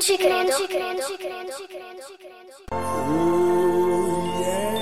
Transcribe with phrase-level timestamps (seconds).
[0.00, 0.34] Non ci credo.
[0.34, 0.86] Non ci credo.
[0.86, 1.36] Non ci credo.
[1.36, 1.84] Non ci credo.
[1.84, 2.16] Non ci
[4.56, 4.78] credo.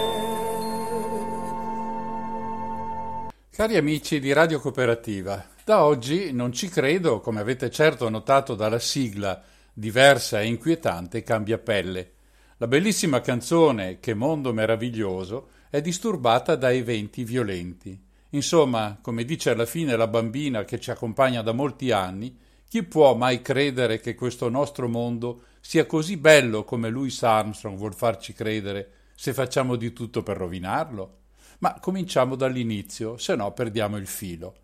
[3.50, 8.78] Cari amici di Radio Cooperativa, da oggi non ci credo, come avete certo notato dalla
[8.78, 12.12] sigla diversa e inquietante, cambia pelle.
[12.58, 18.00] La bellissima canzone Che mondo meraviglioso è disturbata da eventi violenti.
[18.30, 23.14] Insomma, come dice alla fine la bambina che ci accompagna da molti anni, chi può
[23.14, 28.92] mai credere che questo nostro mondo sia così bello come Louis Armstrong vuol farci credere
[29.14, 31.16] se facciamo di tutto per rovinarlo?
[31.58, 34.54] Ma cominciamo dall'inizio, se no perdiamo il filo.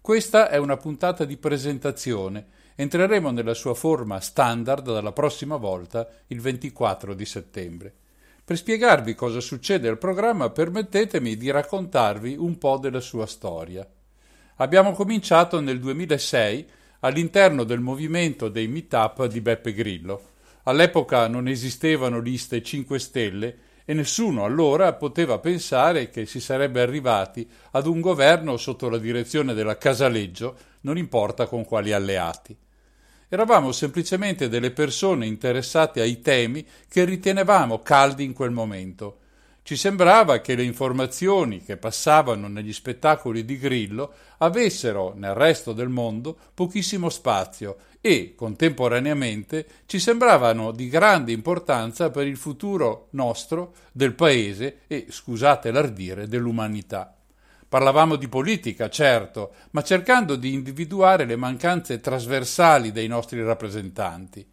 [0.00, 6.40] Questa è una puntata di presentazione Entreremo nella sua forma standard dalla prossima volta, il
[6.40, 7.94] 24 di settembre.
[8.44, 13.88] Per spiegarvi cosa succede al programma, permettetemi di raccontarvi un po' della sua storia.
[14.56, 16.66] Abbiamo cominciato nel 2006
[17.04, 20.30] all'interno del movimento dei meetup di Beppe Grillo.
[20.64, 27.46] All'epoca non esistevano liste 5 Stelle e nessuno allora poteva pensare che si sarebbe arrivati
[27.72, 32.56] ad un governo sotto la direzione della Casaleggio, non importa con quali alleati.
[33.28, 39.18] Eravamo semplicemente delle persone interessate ai temi che ritenevamo caldi in quel momento.
[39.66, 45.88] Ci sembrava che le informazioni che passavano negli spettacoli di Grillo avessero nel resto del
[45.88, 54.12] mondo pochissimo spazio e, contemporaneamente, ci sembravano di grande importanza per il futuro nostro, del
[54.12, 57.16] Paese e, scusate l'ardire, dell'umanità.
[57.66, 64.46] Parlavamo di politica, certo, ma cercando di individuare le mancanze trasversali dei nostri rappresentanti.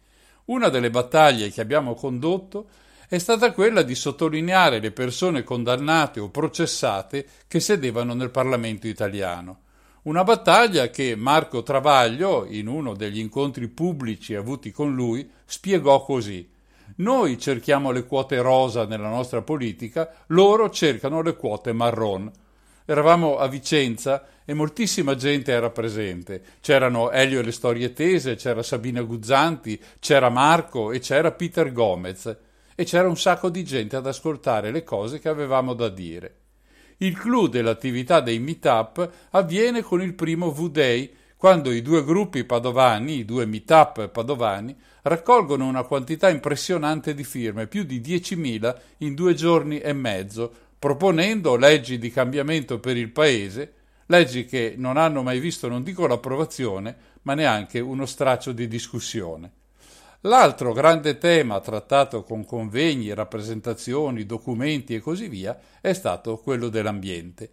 [0.46, 2.66] Una delle battaglie che abbiamo condotto
[3.12, 9.64] è stata quella di sottolineare le persone condannate o processate che sedevano nel Parlamento italiano.
[10.04, 16.50] Una battaglia che Marco Travaglio, in uno degli incontri pubblici avuti con lui, spiegò così.
[16.96, 22.32] Noi cerchiamo le quote rosa nella nostra politica, loro cercano le quote marron.
[22.86, 26.42] Eravamo a Vicenza e moltissima gente era presente.
[26.62, 32.36] C'erano Elio e le storie tese, c'era Sabina Guzzanti, c'era Marco e c'era Peter Gomez.
[32.74, 36.36] E c'era un sacco di gente ad ascoltare le cose che avevamo da dire.
[36.98, 43.18] Il clou dell'attività dei meetup avviene con il primo V-Day, quando i due gruppi padovani,
[43.18, 49.34] i due meetup padovani, raccolgono una quantità impressionante di firme, più di 10.000 in due
[49.34, 53.72] giorni e mezzo, proponendo leggi di cambiamento per il Paese,
[54.06, 59.52] leggi che non hanno mai visto non dico l'approvazione, ma neanche uno straccio di discussione.
[60.22, 67.50] L'altro grande tema trattato con convegni, rappresentazioni, documenti e così via è stato quello dell'ambiente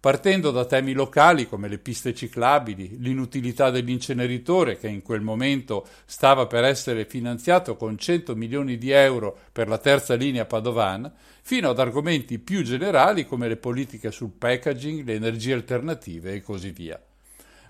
[0.00, 6.46] partendo da temi locali come le piste ciclabili, l'inutilità dell'inceneritore che in quel momento stava
[6.46, 11.80] per essere finanziato con 100 milioni di euro per la terza linea padovana, fino ad
[11.80, 17.00] argomenti più generali come le politiche sul packaging, le energie alternative e così via.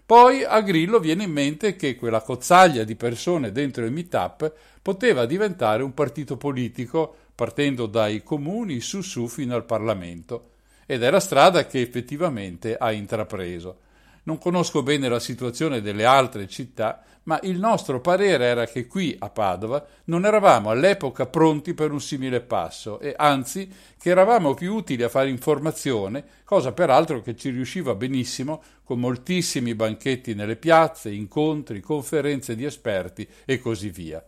[0.08, 4.50] Poi a Grillo viene in mente che quella cozzaglia di persone dentro il meetup
[4.81, 10.52] poteva diventare un partito politico partendo dai comuni su su fino al Parlamento
[10.87, 13.81] ed è la strada che effettivamente ha intrapreso.
[14.22, 19.14] Non conosco bene la situazione delle altre città, ma il nostro parere era che qui
[19.19, 24.75] a Padova non eravamo all'epoca pronti per un simile passo e anzi che eravamo più
[24.75, 31.10] utili a fare informazione, cosa peraltro che ci riusciva benissimo con moltissimi banchetti nelle piazze,
[31.10, 34.26] incontri, conferenze di esperti e così via.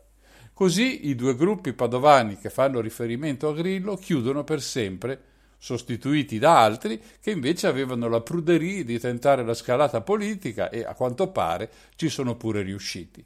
[0.53, 5.30] Così i due gruppi padovani che fanno riferimento a Grillo chiudono per sempre
[5.61, 10.95] sostituiti da altri che invece avevano la pruderia di tentare la scalata politica e a
[10.95, 13.23] quanto pare ci sono pure riusciti.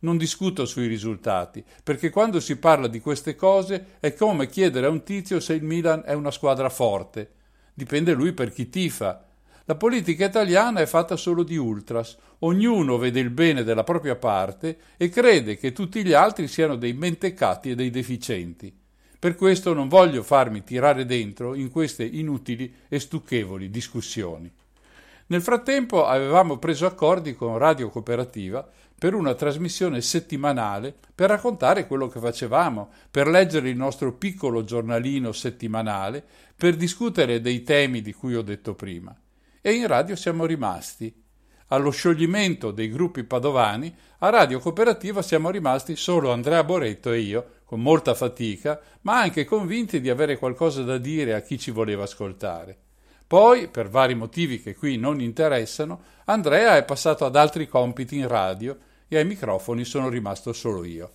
[0.00, 4.90] Non discuto sui risultati, perché quando si parla di queste cose è come chiedere a
[4.90, 7.32] un tizio se il Milan è una squadra forte.
[7.74, 9.26] Dipende lui per chi tifa.
[9.64, 14.76] La politica italiana è fatta solo di ultras, ognuno vede il bene della propria parte
[14.96, 18.81] e crede che tutti gli altri siano dei mentecati e dei deficienti.
[19.22, 24.52] Per questo non voglio farmi tirare dentro in queste inutili e stucchevoli discussioni.
[25.26, 32.08] Nel frattempo avevamo preso accordi con Radio Cooperativa per una trasmissione settimanale per raccontare quello
[32.08, 36.24] che facevamo, per leggere il nostro piccolo giornalino settimanale,
[36.56, 39.16] per discutere dei temi di cui ho detto prima.
[39.60, 41.14] E in radio siamo rimasti.
[41.68, 47.46] Allo scioglimento dei gruppi padovani, a Radio Cooperativa siamo rimasti solo Andrea Boretto e io,
[47.72, 52.02] con molta fatica, ma anche convinti di avere qualcosa da dire a chi ci voleva
[52.02, 52.76] ascoltare.
[53.26, 58.28] Poi, per vari motivi che qui non interessano, Andrea è passato ad altri compiti in
[58.28, 58.76] radio
[59.08, 61.12] e ai microfoni sono rimasto solo io.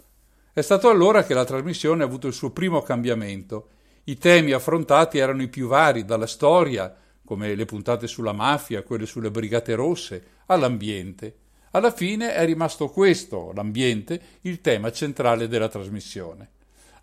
[0.52, 3.68] È stato allora che la trasmissione ha avuto il suo primo cambiamento.
[4.06, 6.92] I temi affrontati erano i più vari, dalla storia,
[7.24, 11.36] come le puntate sulla mafia, quelle sulle brigate rosse, all'ambiente.
[11.78, 16.50] Alla fine è rimasto questo, l'ambiente, il tema centrale della trasmissione.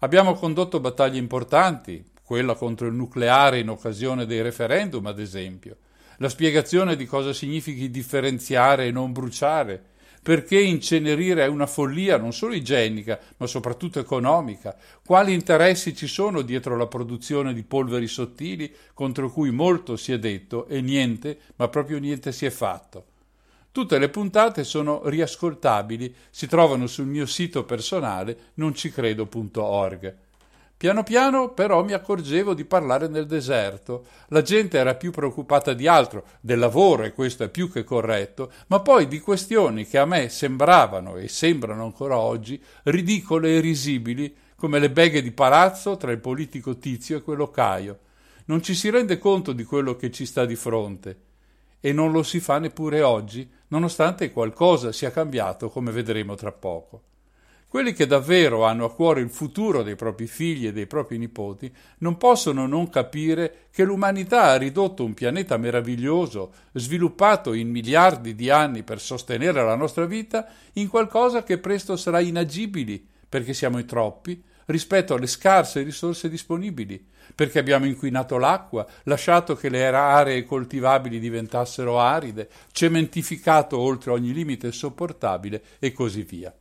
[0.01, 5.77] Abbiamo condotto battaglie importanti, quella contro il nucleare in occasione dei referendum, ad esempio,
[6.17, 9.81] la spiegazione di cosa significhi differenziare e non bruciare,
[10.21, 14.77] perché incenerire è una follia non solo igienica, ma soprattutto economica,
[15.07, 20.19] quali interessi ci sono dietro la produzione di polveri sottili contro cui molto si è
[20.19, 23.13] detto e niente, ma proprio niente si è fatto.
[23.75, 30.17] Tutte le puntate sono riascoltabili, si trovano sul mio sito personale noncicredo.org.
[30.77, 34.07] Piano piano però mi accorgevo di parlare nel deserto.
[34.29, 38.53] La gente era più preoccupata di altro, del lavoro, e questo è più che corretto,
[38.69, 44.33] ma poi di questioni che a me sembravano e sembrano ancora oggi ridicole e risibili,
[44.55, 47.99] come le beghe di palazzo tra il politico Tizio e quello Caio.
[48.45, 51.19] Non ci si rende conto di quello che ci sta di fronte.
[51.85, 57.03] E non lo si fa neppure oggi, nonostante qualcosa sia cambiato, come vedremo tra poco.
[57.67, 61.75] Quelli che davvero hanno a cuore il futuro dei propri figli e dei propri nipoti
[61.99, 68.49] non possono non capire che l'umanità ha ridotto un pianeta meraviglioso, sviluppato in miliardi di
[68.49, 73.87] anni per sostenere la nostra vita, in qualcosa che presto sarà inagibile, perché siamo in
[73.87, 77.05] troppi, rispetto alle scarse risorse disponibili,
[77.35, 84.71] perché abbiamo inquinato l'acqua, lasciato che le aree coltivabili diventassero aride, cementificato oltre ogni limite
[84.73, 86.55] sopportabile e così via.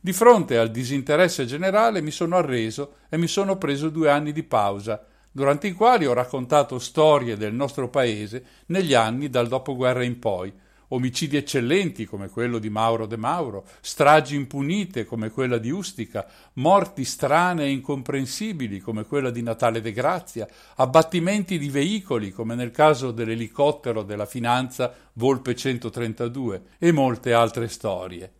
[0.00, 4.42] Di fronte al disinteresse generale mi sono arreso e mi sono preso due anni di
[4.42, 10.18] pausa, durante i quali ho raccontato storie del nostro paese negli anni dal dopoguerra in
[10.18, 10.52] poi,
[10.88, 17.04] omicidi eccellenti come quello di Mauro De Mauro, stragi impunite come quella di Ustica, morti
[17.04, 23.10] strane e incomprensibili come quella di Natale De Grazia, abbattimenti di veicoli come nel caso
[23.10, 28.32] dell'elicottero della finanza Volpe 132 e molte altre storie.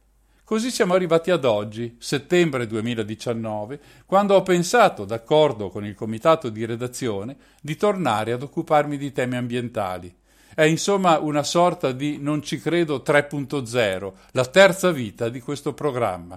[0.48, 6.64] Così siamo arrivati ad oggi, settembre 2019, quando ho pensato, d'accordo con il comitato di
[6.64, 10.17] redazione, di tornare ad occuparmi di temi ambientali.
[10.58, 16.36] È insomma una sorta di Non ci credo 3.0, la terza vita di questo programma.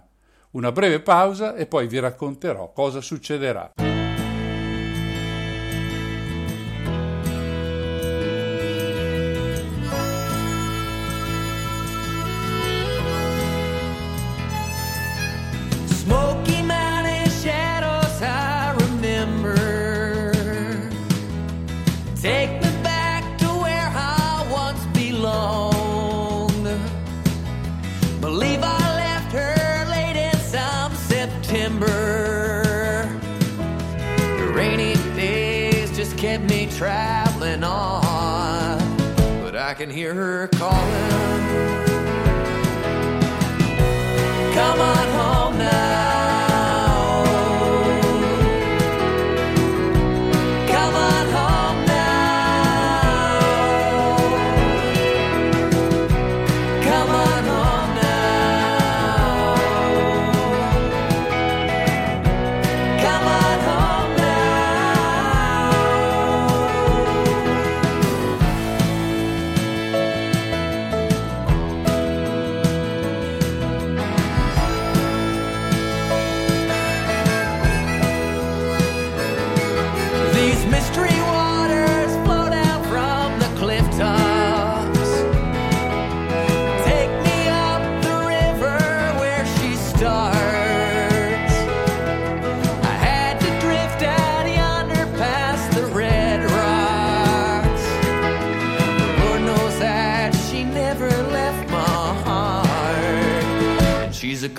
[0.51, 3.71] Una breve pausa e poi vi racconterò cosa succederà.
[36.81, 38.97] Traveling on,
[39.43, 40.47] but I can hear her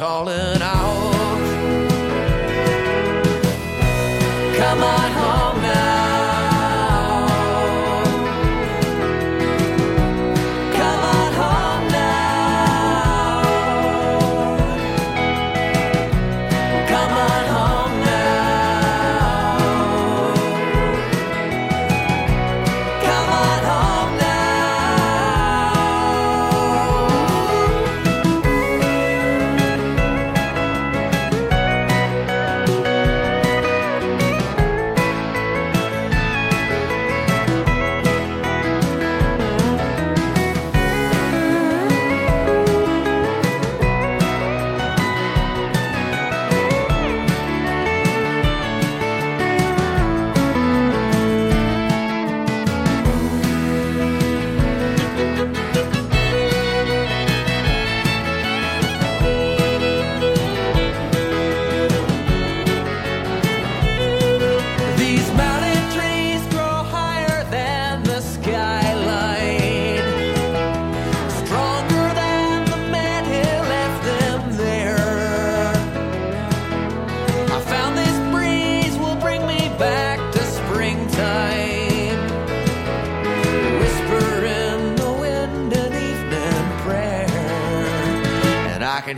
[0.03, 0.82] calling out.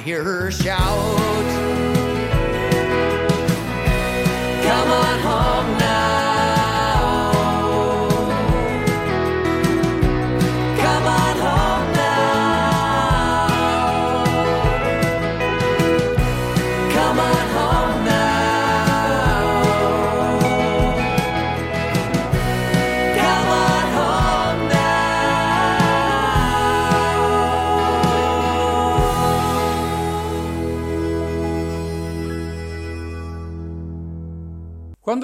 [0.04, 1.33] Hear her shout.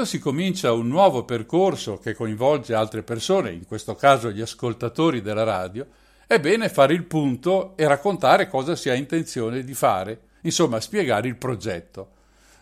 [0.01, 5.21] Quando si comincia un nuovo percorso che coinvolge altre persone, in questo caso gli ascoltatori
[5.21, 5.87] della radio,
[6.27, 11.29] è bene fare il punto e raccontare cosa si ha intenzione di fare, insomma spiegare
[11.29, 12.13] il progetto.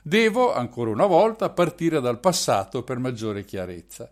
[0.02, 4.10] Devo, ancora una volta, partire dal passato per maggiore chiarezza.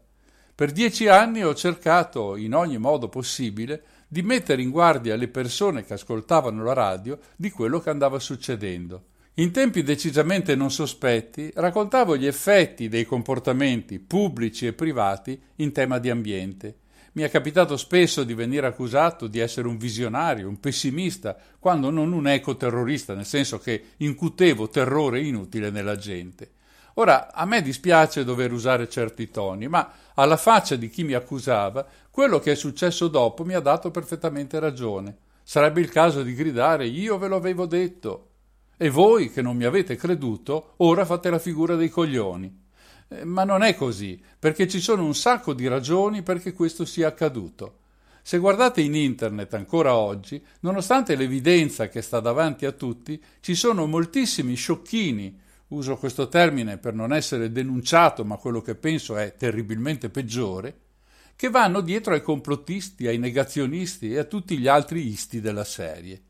[0.54, 5.85] Per dieci anni ho cercato, in ogni modo possibile, di mettere in guardia le persone
[5.85, 9.14] che ascoltavano la radio di quello che andava succedendo.
[9.38, 15.99] In tempi decisamente non sospetti raccontavo gli effetti dei comportamenti pubblici e privati in tema
[15.99, 16.76] di ambiente.
[17.12, 22.12] Mi è capitato spesso di venire accusato di essere un visionario, un pessimista, quando non
[22.12, 26.52] un ecoterrorista, nel senso che incutevo terrore inutile nella gente.
[26.95, 31.87] Ora, a me dispiace dover usare certi toni, ma alla faccia di chi mi accusava,
[32.11, 35.14] quello che è successo dopo mi ha dato perfettamente ragione.
[35.43, 38.31] Sarebbe il caso di gridare io ve lo avevo detto.
[38.78, 42.64] E voi, che non mi avete creduto, ora fate la figura dei coglioni.
[43.09, 47.09] Eh, ma non è così, perché ci sono un sacco di ragioni perché questo sia
[47.09, 47.78] accaduto.
[48.21, 53.87] Se guardate in internet ancora oggi, nonostante l'evidenza che sta davanti a tutti, ci sono
[53.87, 60.11] moltissimi sciocchini, uso questo termine per non essere denunciato, ma quello che penso è terribilmente
[60.11, 60.80] peggiore,
[61.35, 66.21] che vanno dietro ai complottisti, ai negazionisti e a tutti gli altri isti della serie.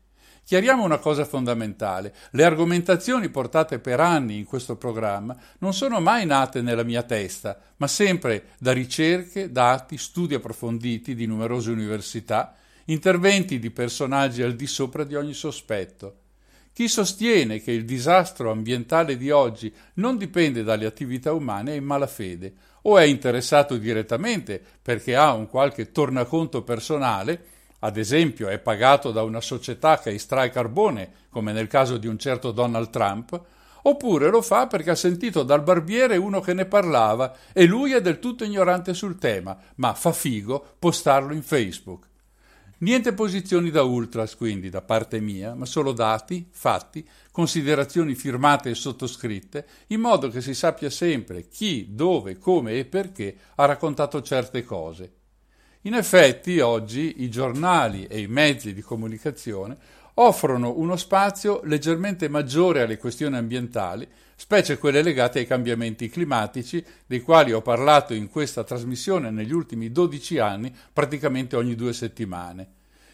[0.47, 2.13] Chiariamo una cosa fondamentale.
[2.31, 7.59] Le argomentazioni portate per anni in questo programma non sono mai nate nella mia testa,
[7.75, 14.67] ma sempre da ricerche, dati, studi approfonditi di numerose università, interventi di personaggi al di
[14.67, 16.19] sopra di ogni sospetto.
[16.71, 21.83] Chi sostiene che il disastro ambientale di oggi non dipende dalle attività umane è in
[21.83, 29.11] malafede o è interessato direttamente perché ha un qualche tornaconto personale ad esempio è pagato
[29.11, 33.39] da una società che estrae carbone, come nel caso di un certo Donald Trump,
[33.83, 38.01] oppure lo fa perché ha sentito dal barbiere uno che ne parlava e lui è
[38.01, 42.05] del tutto ignorante sul tema, ma fa figo postarlo in Facebook.
[42.79, 48.75] Niente posizioni da ultras, quindi, da parte mia, ma solo dati, fatti, considerazioni firmate e
[48.75, 54.63] sottoscritte, in modo che si sappia sempre chi, dove, come e perché ha raccontato certe
[54.63, 55.16] cose.
[55.87, 59.77] In effetti oggi i giornali e i mezzi di comunicazione
[60.15, 67.21] offrono uno spazio leggermente maggiore alle questioni ambientali, specie quelle legate ai cambiamenti climatici, dei
[67.21, 72.67] quali ho parlato in questa trasmissione negli ultimi 12 anni, praticamente ogni due settimane.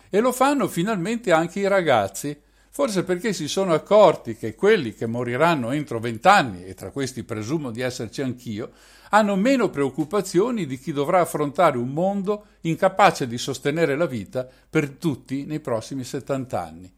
[0.09, 2.35] E lo fanno finalmente anche i ragazzi,
[2.71, 7.69] forse perché si sono accorti che quelli che moriranno entro vent'anni, e tra questi presumo
[7.69, 8.71] di esserci anch'io,
[9.13, 14.89] hanno meno preoccupazioni di chi dovrà affrontare un mondo incapace di sostenere la vita per
[14.89, 16.91] tutti nei prossimi 70 anni.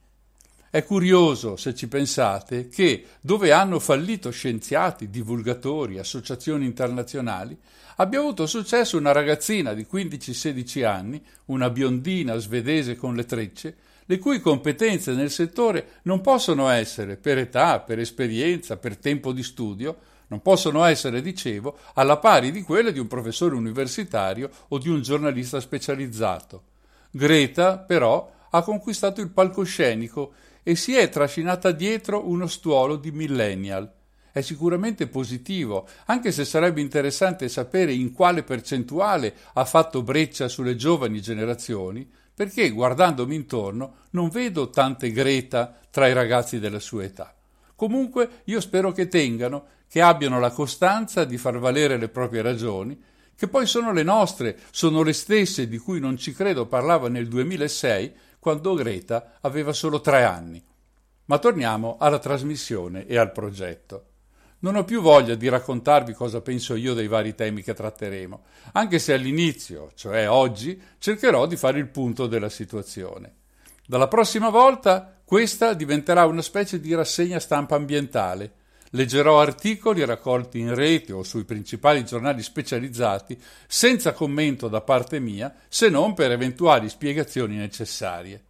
[0.70, 7.58] È curioso, se ci pensate, che dove hanno fallito scienziati, divulgatori, associazioni internazionali,
[7.98, 14.20] abbia avuto successo una ragazzina di 15-16 anni, una biondina svedese con le trecce, le
[14.20, 19.98] cui competenze nel settore non possono essere, per età, per esperienza, per tempo di studio,
[20.28, 25.02] non possono essere, dicevo, alla pari di quelle di un professore universitario o di un
[25.02, 26.64] giornalista specializzato.
[27.12, 33.92] Greta, però, ha conquistato il palcoscenico e si è trascinata dietro uno stuolo di millennial.
[34.32, 40.76] È sicuramente positivo, anche se sarebbe interessante sapere in quale percentuale ha fatto breccia sulle
[40.76, 47.34] giovani generazioni, perché guardandomi intorno non vedo tante Greta tra i ragazzi della sua età.
[47.76, 53.00] Comunque io spero che tengano, che abbiano la costanza di far valere le proprie ragioni,
[53.36, 57.28] che poi sono le nostre, sono le stesse di cui non ci credo parlava nel
[57.28, 60.64] 2006 quando Greta aveva solo tre anni.
[61.26, 64.06] Ma torniamo alla trasmissione e al progetto.
[64.60, 69.00] Non ho più voglia di raccontarvi cosa penso io dei vari temi che tratteremo, anche
[69.00, 73.34] se all'inizio, cioè oggi, cercherò di fare il punto della situazione.
[73.86, 78.54] Dalla prossima volta questa diventerà una specie di rassegna stampa ambientale.
[78.92, 85.52] Leggerò articoli raccolti in rete o sui principali giornali specializzati senza commento da parte mia,
[85.68, 88.44] se non per eventuali spiegazioni necessarie.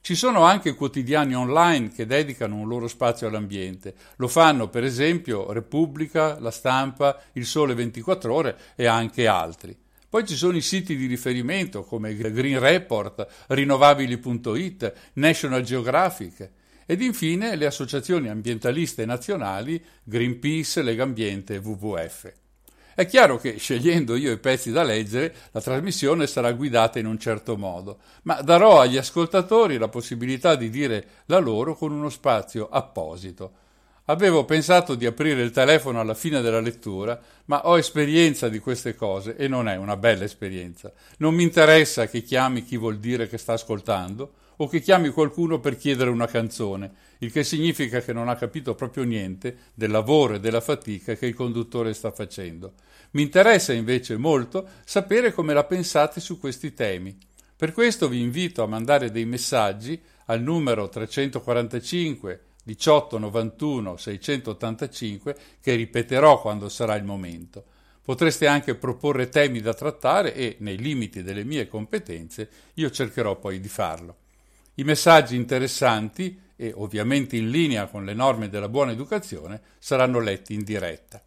[0.00, 3.94] Ci sono anche quotidiani online che dedicano un loro spazio all'ambiente.
[4.16, 9.76] Lo fanno per esempio Repubblica, La Stampa, Il Sole 24 Ore e anche altri.
[10.08, 16.50] Poi ci sono i siti di riferimento come Green Report, rinnovabili.it, National Geographic
[16.86, 22.32] ed infine le associazioni ambientaliste nazionali Greenpeace, Legambiente e WWF.
[22.94, 27.18] È chiaro che scegliendo io i pezzi da leggere, la trasmissione sarà guidata in un
[27.18, 32.68] certo modo, ma darò agli ascoltatori la possibilità di dire la loro con uno spazio
[32.70, 33.64] apposito.
[34.08, 38.94] Avevo pensato di aprire il telefono alla fine della lettura, ma ho esperienza di queste
[38.94, 40.92] cose e non è una bella esperienza.
[41.18, 45.58] Non mi interessa che chiami chi vuol dire che sta ascoltando, o che chiami qualcuno
[45.58, 50.34] per chiedere una canzone, il che significa che non ha capito proprio niente del lavoro
[50.34, 52.74] e della fatica che il conduttore sta facendo.
[53.10, 57.18] Mi interessa invece molto sapere come la pensate su questi temi.
[57.56, 65.76] Per questo vi invito a mandare dei messaggi al numero 345 18 91 685 che
[65.76, 67.64] ripeterò quando sarà il momento.
[68.02, 73.60] Potreste anche proporre temi da trattare e, nei limiti delle mie competenze, io cercherò poi
[73.60, 74.16] di farlo.
[74.74, 80.52] I messaggi interessanti e ovviamente in linea con le norme della buona educazione saranno letti
[80.52, 81.22] in diretta.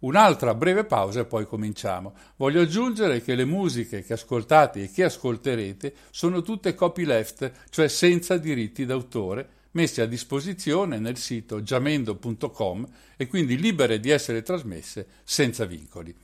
[0.00, 2.14] Un'altra breve pausa e poi cominciamo.
[2.36, 8.36] Voglio aggiungere che le musiche che ascoltate e che ascolterete sono tutte copyleft, cioè senza
[8.36, 15.66] diritti d'autore, messe a disposizione nel sito giamendo.com e quindi libere di essere trasmesse senza
[15.66, 16.14] vincoli.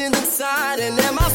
[0.00, 1.29] inside and am my.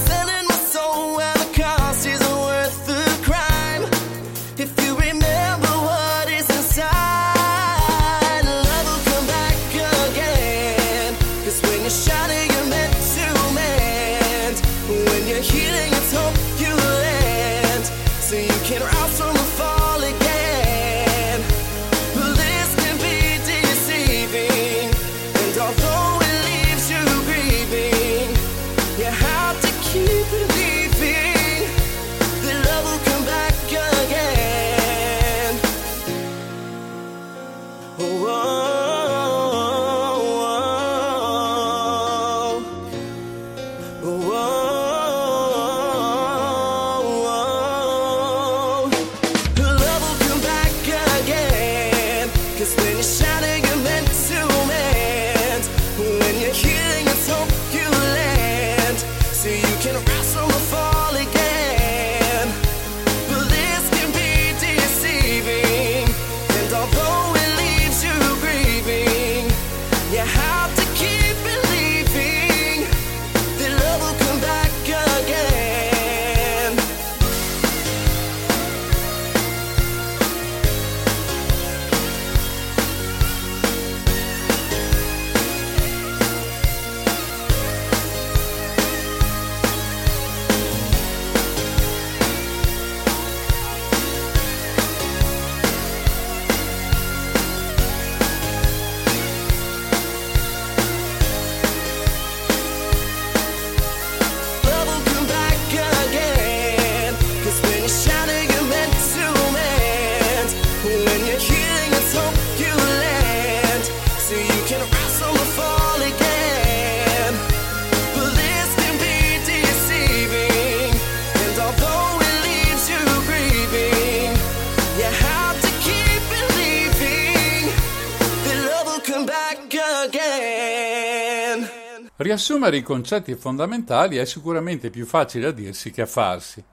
[132.47, 136.63] Riassumere i concetti fondamentali è sicuramente più facile a dirsi che a farsi.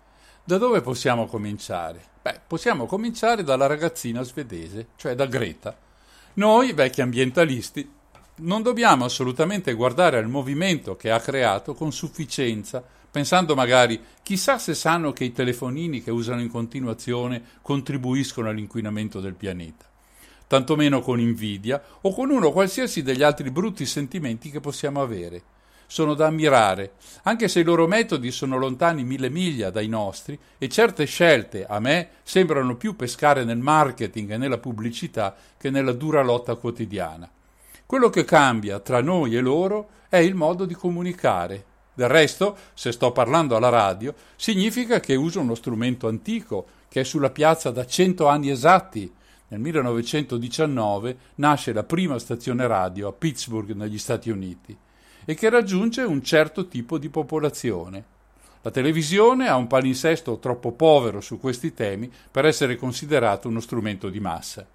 [0.45, 2.05] Da dove possiamo cominciare?
[2.21, 5.75] Beh, possiamo cominciare dalla ragazzina svedese, cioè da Greta.
[6.35, 7.91] Noi, vecchi ambientalisti,
[8.41, 14.75] non dobbiamo assolutamente guardare al movimento che ha creato con sufficienza, pensando magari chissà se
[14.75, 19.87] sanno che i telefonini che usano in continuazione contribuiscono all'inquinamento del pianeta.
[20.47, 25.61] Tantomeno con invidia o con uno qualsiasi degli altri brutti sentimenti che possiamo avere.
[25.93, 26.93] Sono da ammirare,
[27.25, 31.81] anche se i loro metodi sono lontani mille miglia dai nostri e certe scelte a
[31.81, 37.31] me sembrano più pescare nel marketing e nella pubblicità che nella dura lotta quotidiana.
[37.85, 41.63] Quello che cambia tra noi e loro è il modo di comunicare.
[41.93, 47.05] Del resto, se sto parlando alla radio, significa che uso uno strumento antico, che è
[47.05, 49.13] sulla piazza da cento anni esatti.
[49.49, 54.75] Nel 1919 nasce la prima stazione radio a Pittsburgh, negli Stati Uniti,
[55.25, 58.05] e che raggiunge un certo tipo di popolazione.
[58.63, 64.09] La televisione ha un palinsesto troppo povero su questi temi per essere considerato uno strumento
[64.09, 64.67] di massa.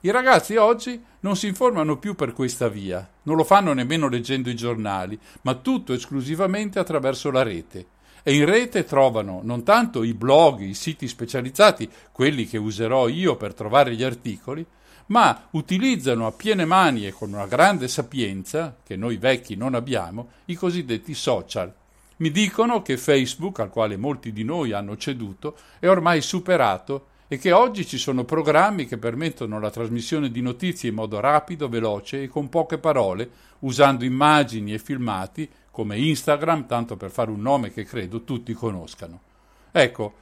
[0.00, 4.50] I ragazzi oggi non si informano più per questa via, non lo fanno nemmeno leggendo
[4.50, 7.86] i giornali, ma tutto esclusivamente attraverso la rete.
[8.22, 13.36] E in rete trovano non tanto i blog, i siti specializzati, quelli che userò io
[13.36, 14.64] per trovare gli articoli,
[15.06, 20.28] ma utilizzano a piene mani e con una grande sapienza, che noi vecchi non abbiamo,
[20.46, 21.72] i cosiddetti social.
[22.16, 27.38] Mi dicono che Facebook, al quale molti di noi hanno ceduto, è ormai superato e
[27.38, 32.22] che oggi ci sono programmi che permettono la trasmissione di notizie in modo rapido, veloce
[32.22, 33.28] e con poche parole,
[33.60, 39.20] usando immagini e filmati come Instagram, tanto per fare un nome che credo tutti conoscano.
[39.72, 40.14] Ecco,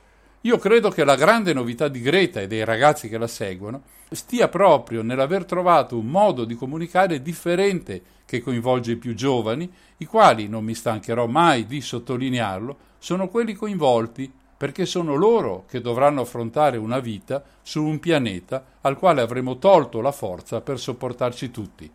[0.42, 4.48] io credo che la grande novità di Greta e dei ragazzi che la seguono stia
[4.48, 10.48] proprio nell'aver trovato un modo di comunicare differente che coinvolge i più giovani, i quali,
[10.48, 16.76] non mi stancherò mai di sottolinearlo, sono quelli coinvolti perché sono loro che dovranno affrontare
[16.76, 21.90] una vita su un pianeta al quale avremo tolto la forza per sopportarci tutti.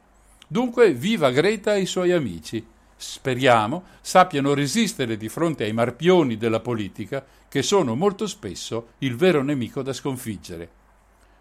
[0.48, 2.66] Dunque viva Greta e i suoi amici.
[2.96, 9.42] Speriamo sappiano resistere di fronte ai marpioni della politica, che sono molto spesso il vero
[9.44, 10.70] nemico da sconfiggere.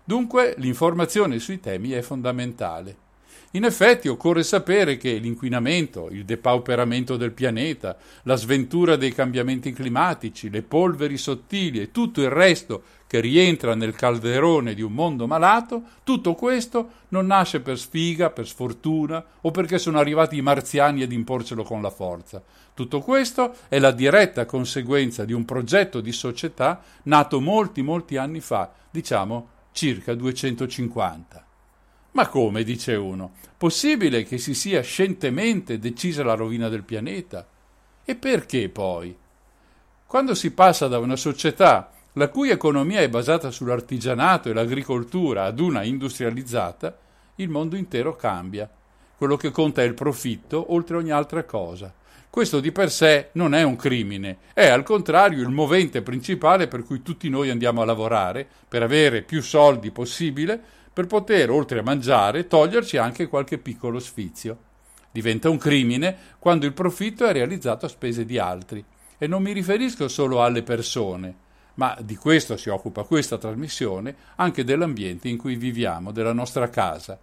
[0.04, 3.04] Dunque l'informazione sui temi è fondamentale.
[3.52, 10.50] In effetti occorre sapere che l'inquinamento, il depauperamento del pianeta, la sventura dei cambiamenti climatici,
[10.50, 15.82] le polveri sottili e tutto il resto che rientra nel calderone di un mondo malato,
[16.02, 21.12] tutto questo non nasce per sfiga, per sfortuna o perché sono arrivati i marziani ad
[21.12, 22.42] imporcelo con la forza.
[22.74, 28.40] Tutto questo è la diretta conseguenza di un progetto di società nato molti, molti anni
[28.40, 31.46] fa, diciamo circa 250.
[32.12, 37.46] Ma come, dice uno, possibile che si sia scientemente decisa la rovina del pianeta?
[38.04, 39.14] E perché poi?
[40.06, 45.60] Quando si passa da una società la cui economia è basata sull'artigianato e l'agricoltura ad
[45.60, 46.96] una industrializzata,
[47.36, 48.70] il mondo intero cambia.
[49.18, 51.92] Quello che conta è il profitto oltre ogni altra cosa.
[52.30, 56.84] Questo di per sé non è un crimine, è al contrario il movente principale per
[56.84, 60.58] cui tutti noi andiamo a lavorare, per avere più soldi possibile,
[60.90, 64.56] per poter, oltre a mangiare, toglierci anche qualche piccolo sfizio.
[65.10, 68.82] Diventa un crimine quando il profitto è realizzato a spese di altri.
[69.18, 71.44] E non mi riferisco solo alle persone,
[71.76, 77.18] ma di questo si occupa questa trasmissione, anche dell'ambiente in cui viviamo, della nostra casa.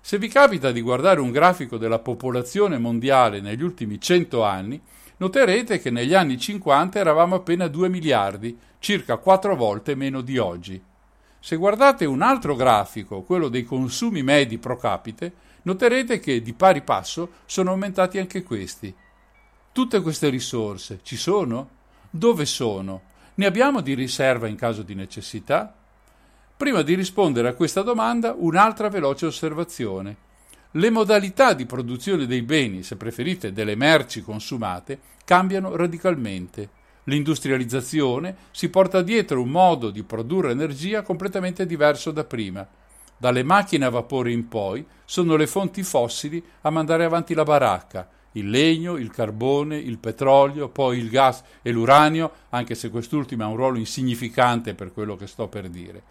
[0.00, 4.80] Se vi capita di guardare un grafico della popolazione mondiale negli ultimi cento anni,
[5.16, 10.80] noterete che negli anni 50 eravamo appena 2 miliardi, circa quattro volte meno di oggi.
[11.40, 16.82] Se guardate un altro grafico, quello dei consumi medi pro capite, noterete che di pari
[16.82, 18.94] passo sono aumentati anche questi.
[19.72, 21.68] Tutte queste risorse ci sono?
[22.10, 23.02] Dove sono?
[23.38, 25.74] Ne abbiamo di riserva in caso di necessità?
[26.56, 30.16] Prima di rispondere a questa domanda, un'altra veloce osservazione.
[30.70, 36.70] Le modalità di produzione dei beni, se preferite delle merci consumate, cambiano radicalmente.
[37.04, 42.66] L'industrializzazione si porta dietro un modo di produrre energia completamente diverso da prima.
[43.18, 48.08] Dalle macchine a vapore in poi sono le fonti fossili a mandare avanti la baracca,
[48.36, 53.48] il legno, il carbone, il petrolio, poi il gas e l'uranio, anche se quest'ultimo ha
[53.48, 56.02] un ruolo insignificante per quello che sto per dire.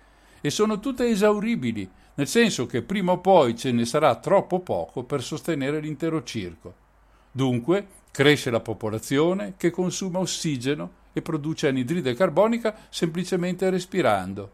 [0.41, 5.03] E sono tutte esauribili, nel senso che prima o poi ce ne sarà troppo poco
[5.03, 6.83] per sostenere l'intero circo.
[7.31, 14.51] Dunque, Cresce la popolazione che consuma ossigeno e produce anidride carbonica semplicemente respirando.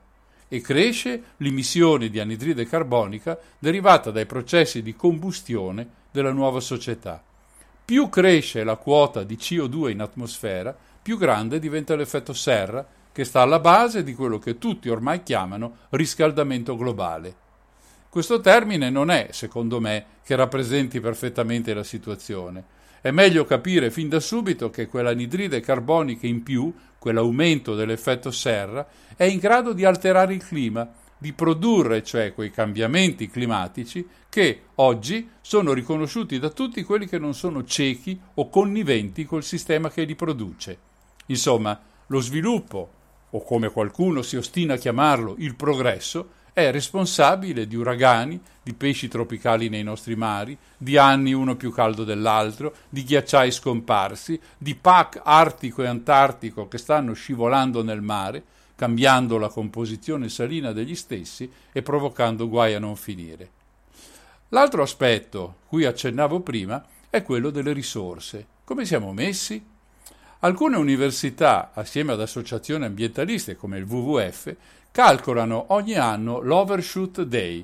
[0.47, 7.23] E cresce l'emissione di anidride carbonica derivata dai processi di combustione della nuova società.
[7.91, 13.41] Più cresce la quota di CO2 in atmosfera, più grande diventa l'effetto serra, che sta
[13.41, 17.35] alla base di quello che tutti ormai chiamano riscaldamento globale.
[18.07, 22.63] Questo termine non è, secondo me, che rappresenti perfettamente la situazione.
[23.01, 29.25] È meglio capire fin da subito che quell'anidride carbonica in più, quell'aumento dell'effetto serra, è
[29.25, 30.89] in grado di alterare il clima,
[31.21, 37.35] di produrre cioè quei cambiamenti climatici che oggi sono riconosciuti da tutti quelli che non
[37.35, 40.79] sono ciechi o conniventi col sistema che li produce.
[41.27, 42.91] Insomma, lo sviluppo,
[43.29, 49.07] o come qualcuno si ostina a chiamarlo, il progresso, è responsabile di uragani, di pesci
[49.07, 55.21] tropicali nei nostri mari, di anni uno più caldo dell'altro, di ghiacciai scomparsi, di pack
[55.23, 58.43] artico e antartico che stanno scivolando nel mare,
[58.81, 63.49] cambiando la composizione salina degli stessi e provocando guai a non finire.
[64.49, 68.43] L'altro aspetto, cui accennavo prima, è quello delle risorse.
[68.63, 69.63] Come siamo messi?
[70.39, 74.55] Alcune università, assieme ad associazioni ambientaliste come il WWF,
[74.89, 77.63] calcolano ogni anno l'Overshoot Day.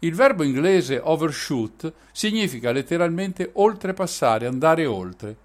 [0.00, 5.36] Il verbo inglese overshoot significa letteralmente oltrepassare, andare oltre.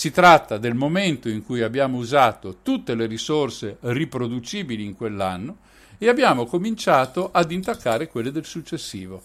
[0.00, 5.58] Si tratta del momento in cui abbiamo usato tutte le risorse riproducibili in quell'anno
[5.98, 9.22] e abbiamo cominciato ad intaccare quelle del successivo.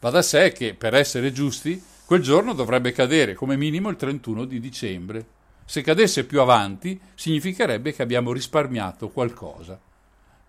[0.00, 4.44] Va da sé che, per essere giusti, quel giorno dovrebbe cadere come minimo il 31
[4.44, 5.24] di dicembre.
[5.64, 9.80] Se cadesse più avanti, significherebbe che abbiamo risparmiato qualcosa.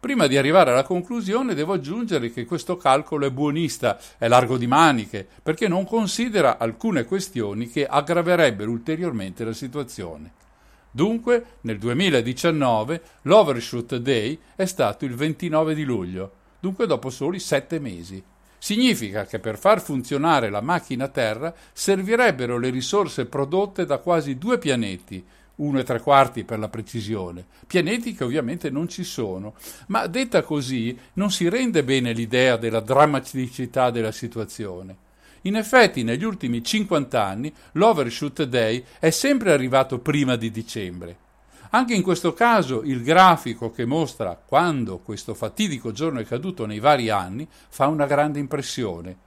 [0.05, 4.67] Prima di arrivare alla conclusione devo aggiungere che questo calcolo è buonista, è largo di
[4.67, 10.31] maniche, perché non considera alcune questioni che aggraverebbero ulteriormente la situazione.
[10.91, 17.79] Dunque, nel 2019 l'Overshoot Day è stato il 29 di luglio, dunque dopo soli sette
[17.79, 18.23] mesi.
[18.59, 24.59] Significa che per far funzionare la macchina Terra servirebbero le risorse prodotte da quasi due
[24.59, 25.25] pianeti,
[25.57, 29.53] uno e tre quarti per la precisione, pianeti che ovviamente non ci sono,
[29.87, 35.03] ma detta così non si rende bene l'idea della drammaticità della situazione.
[35.45, 41.17] In effetti, negli ultimi 50 anni, l'Overshoot Day è sempre arrivato prima di dicembre.
[41.71, 46.79] Anche in questo caso il grafico che mostra quando questo fatidico giorno è caduto nei
[46.79, 49.17] vari anni fa una grande impressione.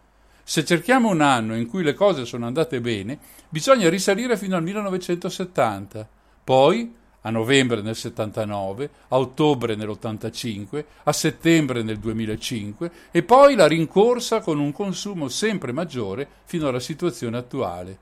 [0.43, 4.63] Se cerchiamo un anno in cui le cose sono andate bene, bisogna risalire fino al
[4.63, 6.09] 1970
[6.49, 13.67] poi a novembre nel 79, a ottobre nell'85, a settembre nel 2005 e poi la
[13.67, 17.99] rincorsa con un consumo sempre maggiore fino alla situazione attuale.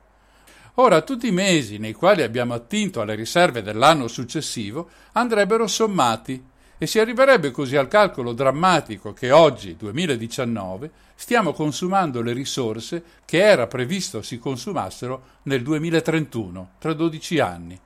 [0.75, 6.41] Ora tutti i mesi nei quali abbiamo attinto alle riserve dell'anno successivo andrebbero sommati
[6.79, 13.39] e si arriverebbe così al calcolo drammatico che oggi, 2019, stiamo consumando le risorse che
[13.39, 17.81] era previsto si consumassero nel 2031, tra 12 anni.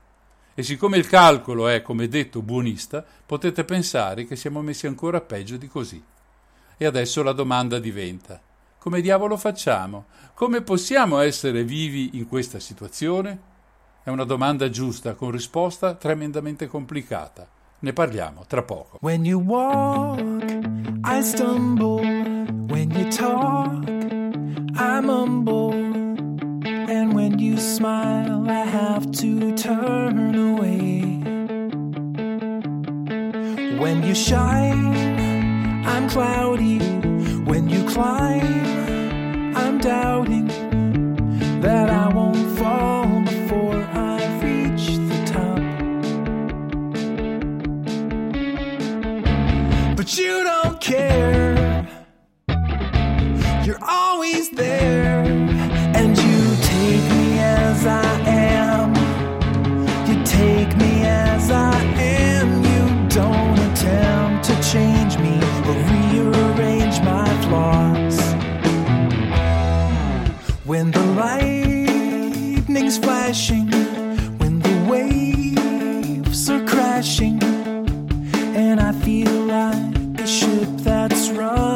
[0.61, 5.57] E siccome il calcolo è, come detto, buonista, potete pensare che siamo messi ancora peggio
[5.57, 6.05] di così.
[6.77, 8.39] E adesso la domanda diventa:
[8.77, 10.05] come diavolo facciamo?
[10.35, 13.39] Come possiamo essere vivi in questa situazione?
[14.03, 17.49] È una domanda giusta con risposta tremendamente complicata.
[17.79, 18.99] Ne parliamo tra poco.
[19.01, 20.21] When you walk,
[21.05, 22.05] I stumble.
[22.69, 23.89] When you talk,
[24.77, 26.00] I mumble.
[27.41, 31.01] You smile, I have to turn away.
[33.79, 34.95] When you shine,
[35.87, 36.79] I'm cloudy.
[37.51, 40.49] When you climb, I'm doubting
[41.63, 45.63] that I won't fall before I reach the top.
[49.97, 51.89] But you don't care.
[53.65, 55.40] You're always there.
[71.31, 73.71] Lightning's flashing,
[74.39, 77.43] when the waves are crashing,
[78.55, 81.70] and I feel like a ship that's run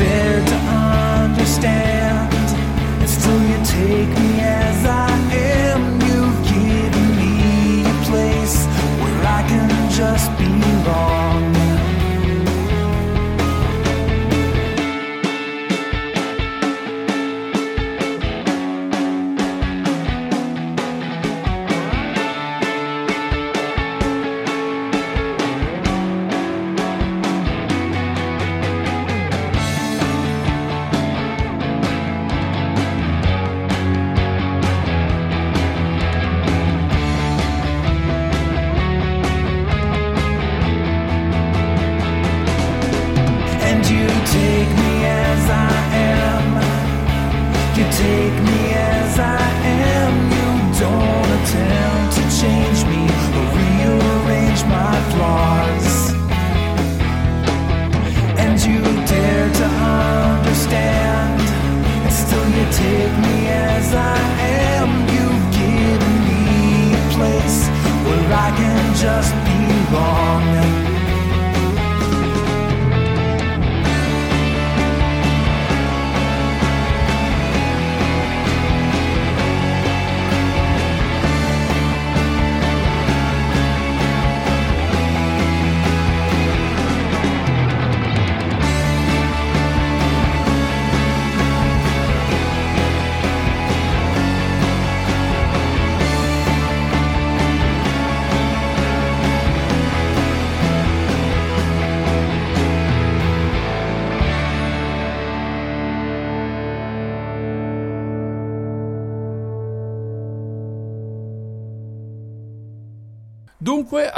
[0.00, 0.39] dare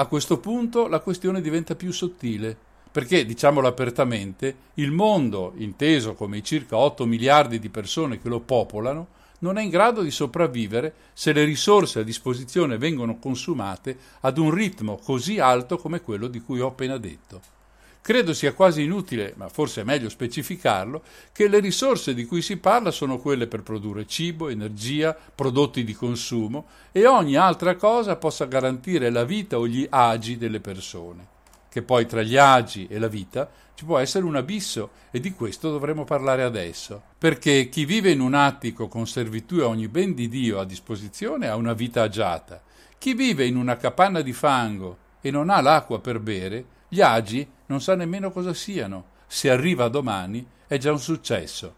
[0.03, 2.57] a questo punto la questione diventa più sottile,
[2.91, 8.41] perché, diciamolo apertamente, il mondo, inteso come i circa 8 miliardi di persone che lo
[8.41, 14.39] popolano, non è in grado di sopravvivere se le risorse a disposizione vengono consumate ad
[14.39, 17.41] un ritmo così alto come quello di cui ho appena detto.
[18.03, 22.57] Credo sia quasi inutile, ma forse è meglio specificarlo, che le risorse di cui si
[22.57, 28.47] parla sono quelle per produrre cibo, energia, prodotti di consumo e ogni altra cosa possa
[28.47, 31.29] garantire la vita o gli agi delle persone.
[31.69, 35.33] Che poi tra gli agi e la vita ci può essere un abisso e di
[35.33, 37.01] questo dovremo parlare adesso.
[37.17, 41.47] Perché chi vive in un attico con servitù e ogni ben di Dio a disposizione
[41.47, 42.61] ha una vita agiata.
[42.99, 47.49] Chi vive in una capanna di fango e non ha l'acqua per bere, gli agi
[47.69, 49.13] non sa nemmeno cosa siano.
[49.27, 51.75] Se arriva domani è già un successo.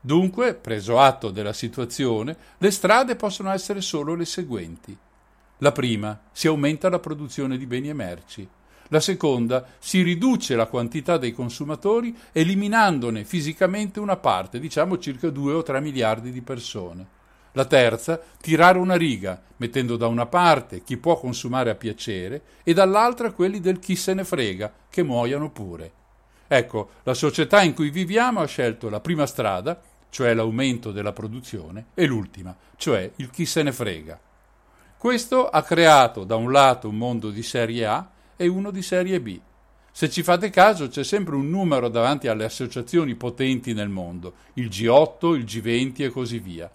[0.00, 4.98] Dunque, preso atto della situazione, le strade possono essere solo le seguenti.
[5.58, 8.48] La prima, si aumenta la produzione di beni e merci.
[8.88, 15.52] La seconda, si riduce la quantità dei consumatori eliminandone fisicamente una parte, diciamo circa 2
[15.52, 17.06] o 3 miliardi di persone.
[17.56, 22.74] La terza, tirare una riga, mettendo da una parte chi può consumare a piacere e
[22.74, 25.90] dall'altra quelli del chi se ne frega, che muoiano pure.
[26.46, 29.80] Ecco, la società in cui viviamo ha scelto la prima strada,
[30.10, 34.20] cioè l'aumento della produzione, e l'ultima, cioè il chi se ne frega.
[34.98, 39.18] Questo ha creato da un lato un mondo di serie A e uno di serie
[39.18, 39.40] B.
[39.90, 44.68] Se ci fate caso c'è sempre un numero davanti alle associazioni potenti nel mondo, il
[44.68, 46.70] G8, il G20 e così via.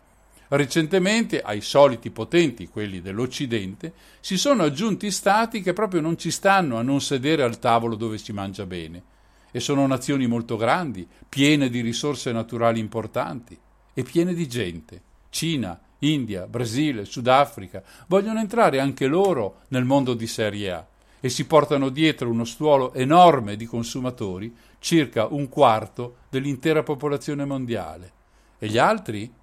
[0.54, 6.76] Recentemente ai soliti potenti, quelli dell'Occidente, si sono aggiunti stati che proprio non ci stanno
[6.76, 9.02] a non sedere al tavolo dove si mangia bene.
[9.50, 13.58] E sono nazioni molto grandi, piene di risorse naturali importanti
[13.94, 15.02] e piene di gente.
[15.30, 20.86] Cina, India, Brasile, Sudafrica vogliono entrare anche loro nel mondo di serie A
[21.22, 28.12] e si portano dietro uno stuolo enorme di consumatori, circa un quarto dell'intera popolazione mondiale.
[28.60, 29.40] E gli altri?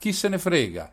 [0.00, 0.90] Chi se ne frega?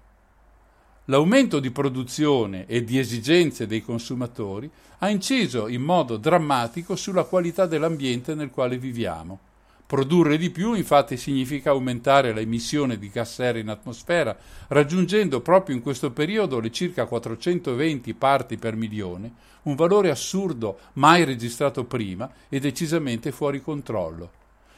[1.05, 7.67] L'aumento di produzione e di esigenze dei consumatori ha inciso in modo drammatico sulla qualità
[7.67, 9.39] dell'ambiente nel quale viviamo.
[9.87, 14.37] Produrre di più infatti significa aumentare l'emissione di gas serra in atmosfera,
[14.67, 19.31] raggiungendo proprio in questo periodo le circa 420 parti per milione,
[19.61, 24.31] un valore assurdo mai registrato prima e decisamente fuori controllo.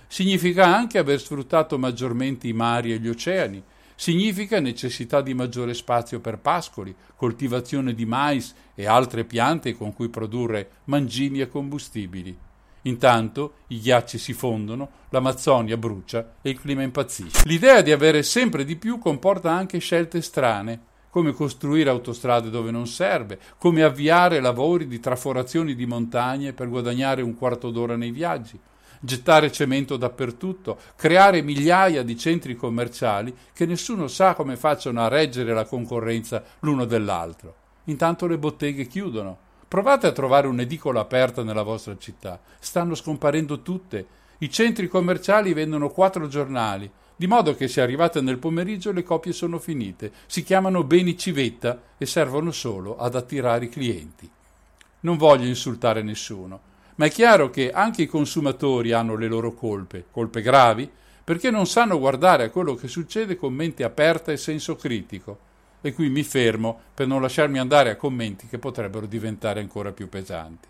[0.06, 3.64] Significa anche aver sfruttato maggiormente i mari e gli oceani,
[4.00, 10.08] significa necessità di maggiore spazio per pascoli, coltivazione di mais e altre piante con cui
[10.08, 12.38] produrre mangimi e combustibili.
[12.84, 17.42] Intanto i ghiacci si fondono, l'Amazzonia brucia e il clima impazzisce.
[17.44, 20.80] L'idea di avere sempre di più comporta anche scelte strane,
[21.10, 27.22] come costruire autostrade dove non serve, come avviare lavori di traforazioni di montagne per guadagnare
[27.22, 28.58] un quarto d'ora nei viaggi.
[29.00, 35.54] Gettare cemento dappertutto, creare migliaia di centri commerciali che nessuno sa come facciano a reggere
[35.54, 37.56] la concorrenza l'uno dell'altro.
[37.86, 39.48] Intanto le botteghe chiudono.
[39.68, 42.40] Provate a trovare un'edicola aperta nella vostra città.
[42.60, 44.06] Stanno scomparendo tutte.
[44.40, 49.34] I centri commerciali vendono quattro giornali, di modo che se arrivate nel pomeriggio le copie
[49.34, 50.12] sono finite.
[50.26, 54.30] Si chiamano beni civetta e servono solo ad attirare i clienti.
[55.02, 56.60] Non voglio insultare nessuno,
[57.00, 60.90] ma è chiaro che anche i consumatori hanno le loro colpe, colpe gravi,
[61.24, 65.48] perché non sanno guardare a quello che succede con mente aperta e senso critico.
[65.80, 70.10] E qui mi fermo per non lasciarmi andare a commenti che potrebbero diventare ancora più
[70.10, 70.68] pesanti.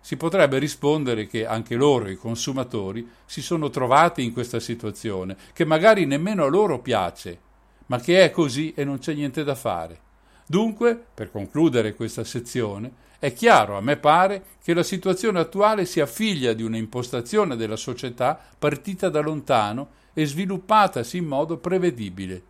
[0.00, 5.64] Si potrebbe rispondere che anche loro, i consumatori, si sono trovati in questa situazione, che
[5.64, 7.38] magari nemmeno a loro piace,
[7.86, 9.98] ma che è così e non c'è niente da fare.
[10.46, 16.06] Dunque, per concludere questa sezione, è chiaro, a me pare, che la situazione attuale sia
[16.06, 22.42] figlia di un'impostazione della società partita da lontano e sviluppatasi in modo prevedibile.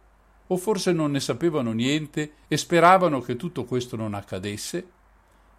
[0.46, 4.86] O forse non ne sapevano niente e speravano che tutto questo non accadesse?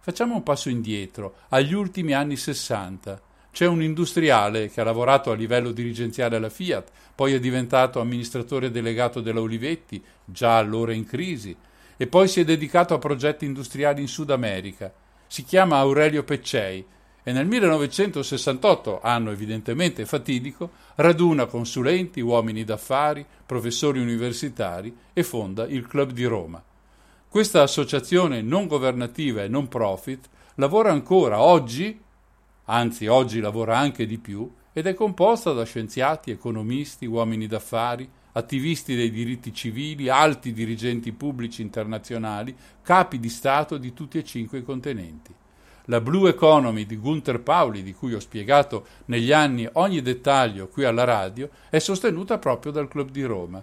[0.00, 3.20] Facciamo un passo indietro, agli ultimi anni Sessanta.
[3.52, 8.70] C'è un industriale che ha lavorato a livello dirigenziale alla Fiat, poi è diventato amministratore
[8.70, 11.54] delegato della Olivetti, già allora in crisi,
[11.98, 15.00] e poi si è dedicato a progetti industriali in Sud America
[15.32, 16.84] si chiama Aurelio Peccei
[17.22, 25.86] e nel 1968, anno evidentemente fatidico, raduna consulenti, uomini d'affari, professori universitari e fonda il
[25.86, 26.62] Club di Roma.
[27.26, 31.98] Questa associazione non governativa e non profit lavora ancora oggi,
[32.64, 38.94] anzi oggi lavora anche di più, ed è composta da scienziati, economisti, uomini d'affari, attivisti
[38.94, 44.62] dei diritti civili, alti dirigenti pubblici internazionali, capi di Stato di tutti e cinque i
[44.62, 45.34] continenti.
[45.86, 50.84] La Blue Economy di Gunther Pauli, di cui ho spiegato negli anni ogni dettaglio qui
[50.84, 53.62] alla radio, è sostenuta proprio dal Club di Roma.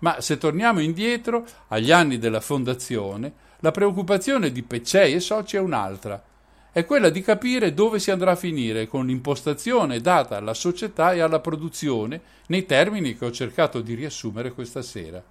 [0.00, 5.60] Ma se torniamo indietro, agli anni della fondazione, la preoccupazione di Peccei e soci è
[5.60, 6.22] un'altra,
[6.70, 11.20] è quella di capire dove si andrà a finire con l'impostazione data alla società e
[11.20, 15.22] alla produzione nei termini che ho cercato di riassumere questa sera.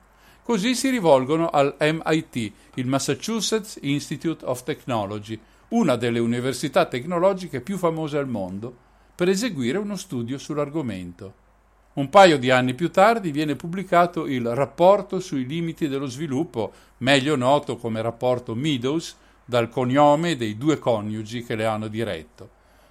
[0.41, 7.77] Così si rivolgono al MIT, il Massachusetts Institute of Technology, una delle università tecnologiche più
[7.77, 8.75] famose al mondo,
[9.13, 11.45] per eseguire uno studio sull'argomento.
[11.93, 17.35] Un paio di anni più tardi viene pubblicato il Rapporto sui limiti dello sviluppo, meglio
[17.35, 19.15] noto come rapporto Meadows,
[19.47, 22.49] dal cognome dei due coniugi che le hanno diretto.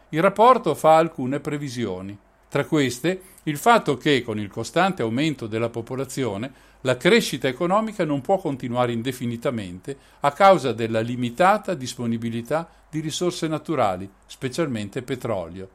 [0.08, 2.16] Il rapporto fa alcune previsioni.
[2.48, 6.50] Tra queste, il fatto che, con il costante aumento della popolazione,
[6.80, 14.08] la crescita economica non può continuare indefinitamente a causa della limitata disponibilità di risorse naturali,
[14.24, 15.68] specialmente petrolio.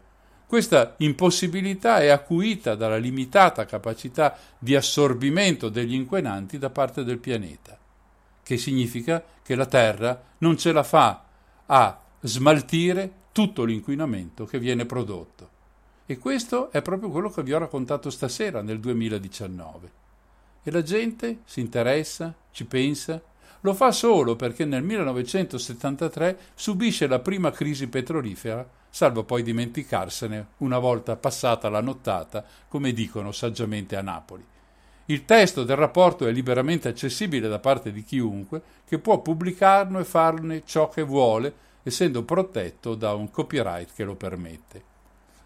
[0.47, 7.77] Questa impossibilità è acuita dalla limitata capacità di assorbimento degli inquinanti da parte del pianeta
[8.43, 11.23] che significa che la Terra non ce la fa
[11.65, 15.49] a smaltire tutto l'inquinamento che viene prodotto.
[16.05, 19.91] E questo è proprio quello che vi ho raccontato stasera nel 2019.
[20.63, 23.21] E la gente si interessa, ci pensa,
[23.61, 30.79] lo fa solo perché nel 1973 subisce la prima crisi petrolifera, salvo poi dimenticarsene una
[30.79, 34.43] volta passata la nottata, come dicono saggiamente a Napoli.
[35.05, 40.05] Il testo del rapporto è liberamente accessibile da parte di chiunque che può pubblicarlo e
[40.05, 44.89] farne ciò che vuole, essendo protetto da un copyright che lo permette.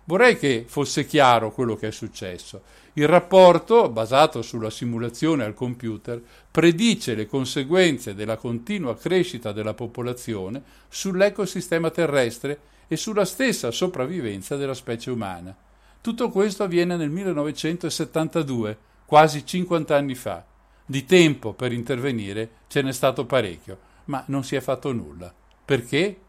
[0.08, 2.62] Vorrei che fosse chiaro quello che è successo.
[2.94, 10.62] Il rapporto, basato sulla simulazione al computer, predice le conseguenze della continua crescita della popolazione
[10.88, 15.56] sull'ecosistema terrestre e sulla stessa sopravvivenza della specie umana.
[16.02, 20.44] Tutto questo avviene nel 1972, quasi 50 anni fa.
[20.86, 25.34] Di tempo per intervenire ce n'è stato parecchio, ma non si è fatto nulla.
[25.64, 26.20] Perché?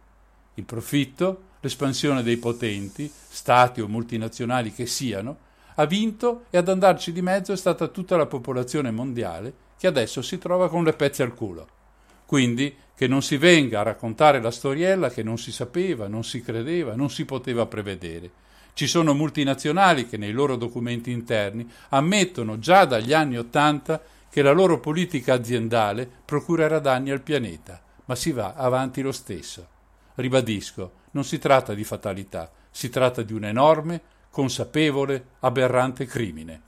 [0.55, 7.12] Il profitto, l'espansione dei potenti, stati o multinazionali che siano, ha vinto e ad andarci
[7.12, 11.22] di mezzo è stata tutta la popolazione mondiale che adesso si trova con le pezze
[11.22, 11.68] al culo.
[12.24, 16.41] Quindi che non si venga a raccontare la storiella che non si sapeva, non si
[16.41, 18.31] credeva, non si poteva prevedere.
[18.77, 24.53] Ci sono multinazionali che nei loro documenti interni ammettono già dagli anni Ottanta che la
[24.53, 29.66] loro politica aziendale procurerà danni al pianeta, ma si va avanti lo stesso.
[30.16, 33.99] Ribadisco, non si tratta di fatalità, si tratta di un enorme,
[34.29, 36.61] consapevole, aberrante crimine.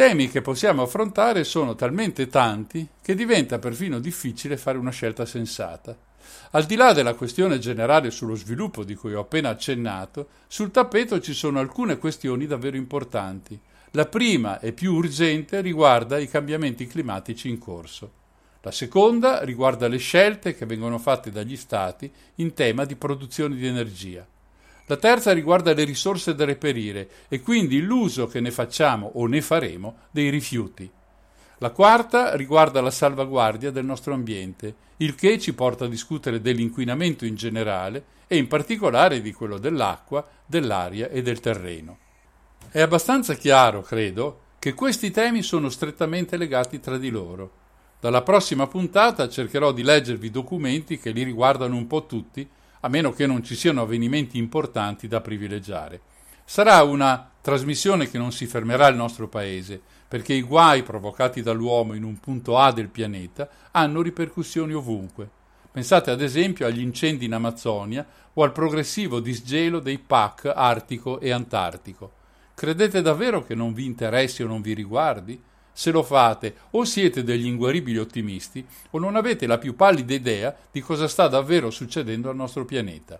[0.00, 5.94] Temi che possiamo affrontare sono talmente tanti che diventa perfino difficile fare una scelta sensata.
[6.52, 11.20] Al di là della questione generale sullo sviluppo di cui ho appena accennato, sul tappeto
[11.20, 13.60] ci sono alcune questioni davvero importanti.
[13.90, 18.10] La prima e più urgente riguarda i cambiamenti climatici in corso.
[18.62, 23.66] La seconda riguarda le scelte che vengono fatte dagli Stati in tema di produzione di
[23.66, 24.26] energia.
[24.90, 29.40] La terza riguarda le risorse da reperire e quindi l'uso che ne facciamo o ne
[29.40, 30.90] faremo dei rifiuti.
[31.58, 37.24] La quarta riguarda la salvaguardia del nostro ambiente, il che ci porta a discutere dell'inquinamento
[37.24, 41.98] in generale e in particolare di quello dell'acqua, dell'aria e del terreno.
[42.68, 47.52] È abbastanza chiaro, credo, che questi temi sono strettamente legati tra di loro.
[48.00, 52.48] Dalla prossima puntata cercherò di leggervi documenti che li riguardano un po' tutti
[52.80, 56.00] a meno che non ci siano avvenimenti importanti da privilegiare.
[56.44, 61.94] Sarà una trasmissione che non si fermerà al nostro paese, perché i guai provocati dall'uomo
[61.94, 65.28] in un punto A del pianeta hanno ripercussioni ovunque.
[65.70, 71.30] Pensate ad esempio agli incendi in Amazzonia o al progressivo disgelo dei PAC artico e
[71.30, 72.12] antartico.
[72.54, 75.40] Credete davvero che non vi interessi o non vi riguardi?
[75.72, 80.56] Se lo fate, o siete degli inguaribili ottimisti, o non avete la più pallida idea
[80.70, 83.18] di cosa sta davvero succedendo al nostro pianeta.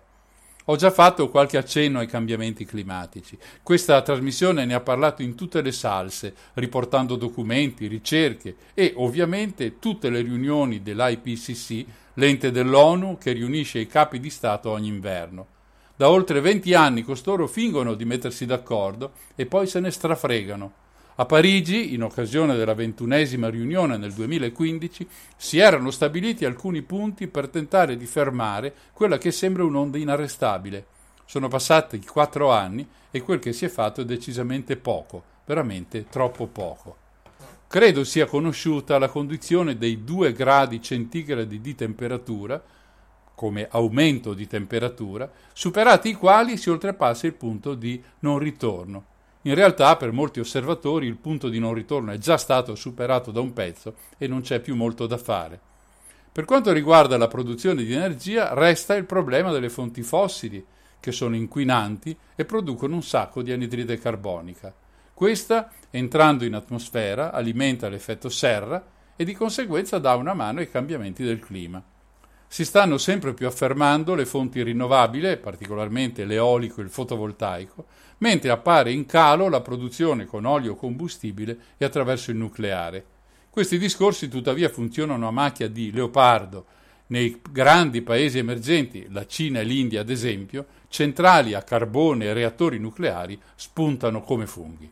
[0.65, 3.37] Ho già fatto qualche accenno ai cambiamenti climatici.
[3.63, 10.09] Questa trasmissione ne ha parlato in tutte le salse, riportando documenti, ricerche e ovviamente tutte
[10.09, 11.85] le riunioni dell'IPCC,
[12.15, 15.47] l'ente dell'ONU che riunisce i capi di Stato ogni inverno.
[15.95, 20.73] Da oltre 20 anni costoro fingono di mettersi d'accordo e poi se ne strafregano.
[21.21, 25.07] A Parigi, in occasione della ventunesima riunione nel 2015,
[25.37, 30.83] si erano stabiliti alcuni punti per tentare di fermare quella che sembra un'onda inarrestabile.
[31.25, 36.47] Sono passati quattro anni e quel che si è fatto è decisamente poco, veramente troppo
[36.47, 36.97] poco.
[37.67, 42.59] Credo sia conosciuta la condizione dei 2 gradi centigradi di temperatura,
[43.35, 49.05] come aumento di temperatura, superati i quali si oltrepassa il punto di non ritorno.
[49.43, 53.39] In realtà per molti osservatori il punto di non ritorno è già stato superato da
[53.39, 55.59] un pezzo e non c'è più molto da fare.
[56.31, 60.63] Per quanto riguarda la produzione di energia, resta il problema delle fonti fossili,
[60.99, 64.73] che sono inquinanti e producono un sacco di anidride carbonica.
[65.13, 68.85] Questa, entrando in atmosfera, alimenta l'effetto serra
[69.15, 71.83] e di conseguenza dà una mano ai cambiamenti del clima.
[72.53, 77.85] Si stanno sempre più affermando le fonti rinnovabili, particolarmente l'eolico e il fotovoltaico,
[78.17, 83.05] mentre appare in calo la produzione con olio combustibile e attraverso il nucleare.
[83.49, 86.65] Questi discorsi tuttavia funzionano a macchia di leopardo.
[87.07, 92.79] Nei grandi paesi emergenti, la Cina e l'India ad esempio, centrali a carbone e reattori
[92.79, 94.91] nucleari spuntano come funghi.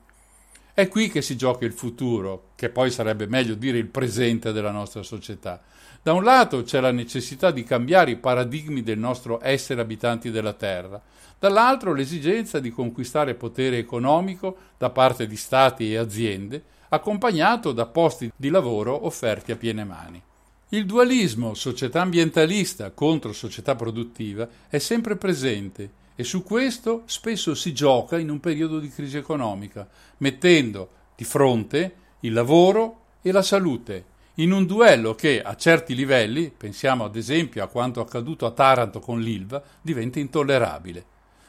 [0.73, 4.71] È qui che si gioca il futuro, che poi sarebbe meglio dire il presente della
[4.71, 5.61] nostra società.
[6.01, 10.53] Da un lato c'è la necessità di cambiare i paradigmi del nostro essere abitanti della
[10.53, 11.01] Terra,
[11.37, 18.31] dall'altro l'esigenza di conquistare potere economico da parte di stati e aziende, accompagnato da posti
[18.35, 20.21] di lavoro offerti a piene mani.
[20.69, 27.73] Il dualismo società ambientalista contro società produttiva è sempre presente e su questo spesso si
[27.73, 29.87] gioca in un periodo di crisi economica,
[30.17, 34.05] mettendo di fronte il lavoro e la salute,
[34.39, 39.01] in un duello che a certi livelli, pensiamo ad esempio a quanto accaduto a Taranto
[39.01, 41.05] con l'Ilva, diventa intollerabile.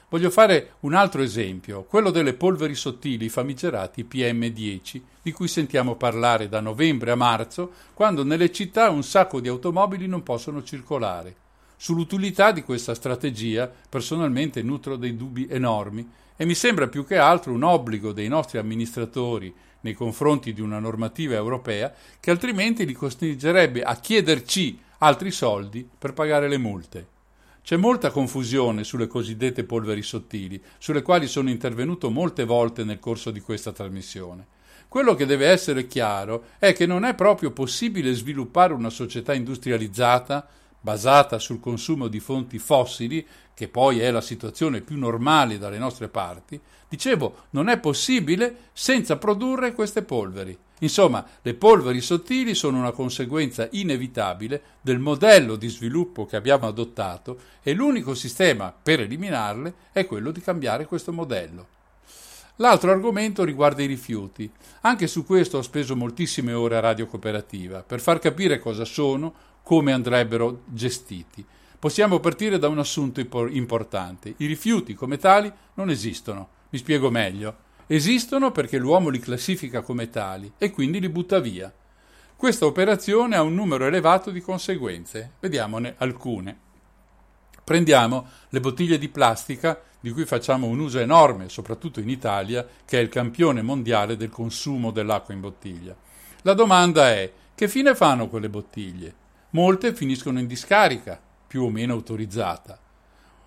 [0.08, 6.48] Voglio fare un altro esempio, quello delle polveri sottili famigerati PM10, di cui sentiamo parlare
[6.48, 11.36] da novembre a marzo, quando nelle città un sacco di automobili non possono circolare.
[11.76, 17.52] Sull'utilità di questa strategia personalmente nutro dei dubbi enormi e mi sembra più che altro
[17.52, 23.82] un obbligo dei nostri amministratori nei confronti di una normativa europea che altrimenti li costringerebbe
[23.82, 27.06] a chiederci altri soldi per pagare le multe.
[27.62, 33.30] C'è molta confusione sulle cosiddette polveri sottili, sulle quali sono intervenuto molte volte nel corso
[33.30, 34.46] di questa trasmissione.
[34.88, 40.48] Quello che deve essere chiaro è che non è proprio possibile sviluppare una società industrializzata
[40.80, 43.24] basata sul consumo di fonti fossili,
[43.60, 46.58] che poi è la situazione più normale dalle nostre parti,
[46.88, 50.56] dicevo, non è possibile senza produrre queste polveri.
[50.78, 57.38] Insomma, le polveri sottili sono una conseguenza inevitabile del modello di sviluppo che abbiamo adottato
[57.62, 61.66] e l'unico sistema per eliminarle è quello di cambiare questo modello.
[62.56, 64.50] L'altro argomento riguarda i rifiuti.
[64.80, 69.34] Anche su questo ho speso moltissime ore a Radio Cooperativa per far capire cosa sono,
[69.62, 71.44] come andrebbero gestiti.
[71.80, 74.34] Possiamo partire da un assunto importante.
[74.36, 76.50] I rifiuti come tali non esistono.
[76.68, 77.56] Mi spiego meglio.
[77.86, 81.72] Esistono perché l'uomo li classifica come tali e quindi li butta via.
[82.36, 85.32] Questa operazione ha un numero elevato di conseguenze.
[85.40, 86.58] Vediamone alcune.
[87.64, 92.98] Prendiamo le bottiglie di plastica di cui facciamo un uso enorme, soprattutto in Italia, che
[92.98, 95.96] è il campione mondiale del consumo dell'acqua in bottiglia.
[96.42, 99.14] La domanda è: che fine fanno quelle bottiglie?
[99.52, 101.20] Molte finiscono in discarica,
[101.50, 102.78] più o meno autorizzata.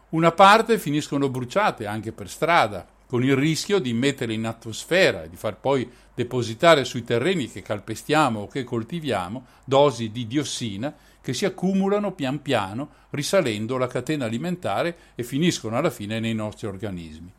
[0.09, 5.29] Una parte finiscono bruciate anche per strada, con il rischio di mettere in atmosfera e
[5.29, 11.33] di far poi depositare sui terreni che calpestiamo o che coltiviamo dosi di diossina che
[11.33, 17.31] si accumulano pian piano risalendo la catena alimentare e finiscono alla fine nei nostri organismi.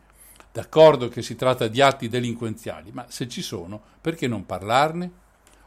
[0.50, 5.10] D'accordo che si tratta di atti delinquenziali, ma se ci sono, perché non parlarne?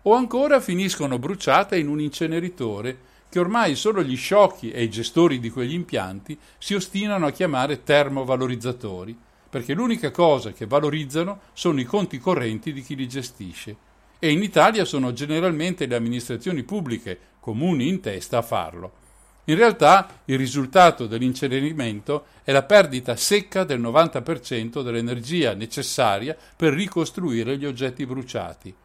[0.04, 5.40] O ancora finiscono bruciate in un inceneritore che ormai solo gli sciocchi e i gestori
[5.40, 9.18] di quegli impianti si ostinano a chiamare termovalorizzatori,
[9.50, 13.76] perché l'unica cosa che valorizzano sono i conti correnti di chi li gestisce.
[14.20, 19.06] E in Italia sono generalmente le amministrazioni pubbliche, comuni in testa, a farlo.
[19.46, 27.58] In realtà il risultato dell'incenerimento è la perdita secca del 90% dell'energia necessaria per ricostruire
[27.58, 28.76] gli oggetti bruciati.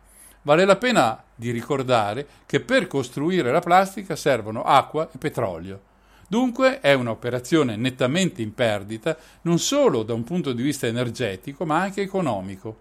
[0.42, 5.90] Vale la pena di ricordare che per costruire la plastica servono acqua e petrolio.
[6.26, 11.80] Dunque è un'operazione nettamente in perdita non solo da un punto di vista energetico ma
[11.80, 12.76] anche economico.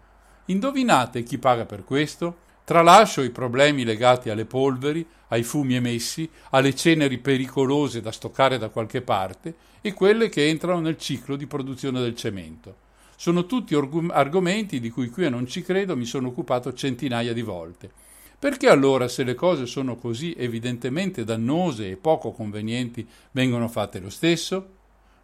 [0.46, 2.50] Indovinate chi paga per questo?
[2.64, 8.70] Tralascio i problemi legati alle polveri, ai fumi emessi, alle ceneri pericolose da stoccare da
[8.70, 12.90] qualche parte e quelle che entrano nel ciclo di produzione del cemento.
[13.22, 17.34] Sono tutti org- argomenti di cui qui a non ci credo mi sono occupato centinaia
[17.34, 17.92] di volte.
[18.40, 24.10] Perché allora, se le cose sono così evidentemente dannose e poco convenienti, vengono fatte lo
[24.10, 24.70] stesso?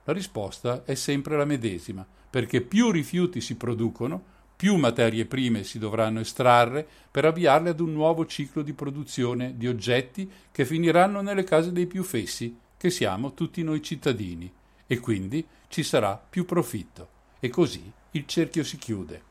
[0.03, 4.23] La risposta è sempre la medesima, perché più rifiuti si producono,
[4.55, 9.67] più materie prime si dovranno estrarre per avviarle ad un nuovo ciclo di produzione di
[9.67, 14.53] oggetti che finiranno nelle case dei più fessi, che siamo tutti noi cittadini,
[14.85, 17.15] e quindi ci sarà più profitto.
[17.39, 19.21] E così il cerchio si chiude.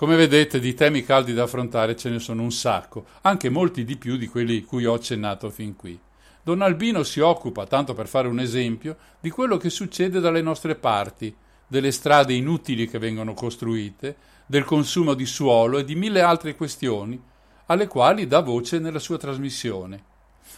[0.00, 3.98] Come vedete, di temi caldi da affrontare ce ne sono un sacco, anche molti di
[3.98, 6.00] più di quelli cui ho accennato fin qui.
[6.42, 10.74] Don Albino si occupa, tanto per fare un esempio, di quello che succede dalle nostre
[10.74, 11.36] parti,
[11.66, 17.20] delle strade inutili che vengono costruite, del consumo di suolo e di mille altre questioni,
[17.66, 20.02] alle quali dà voce nella sua trasmissione.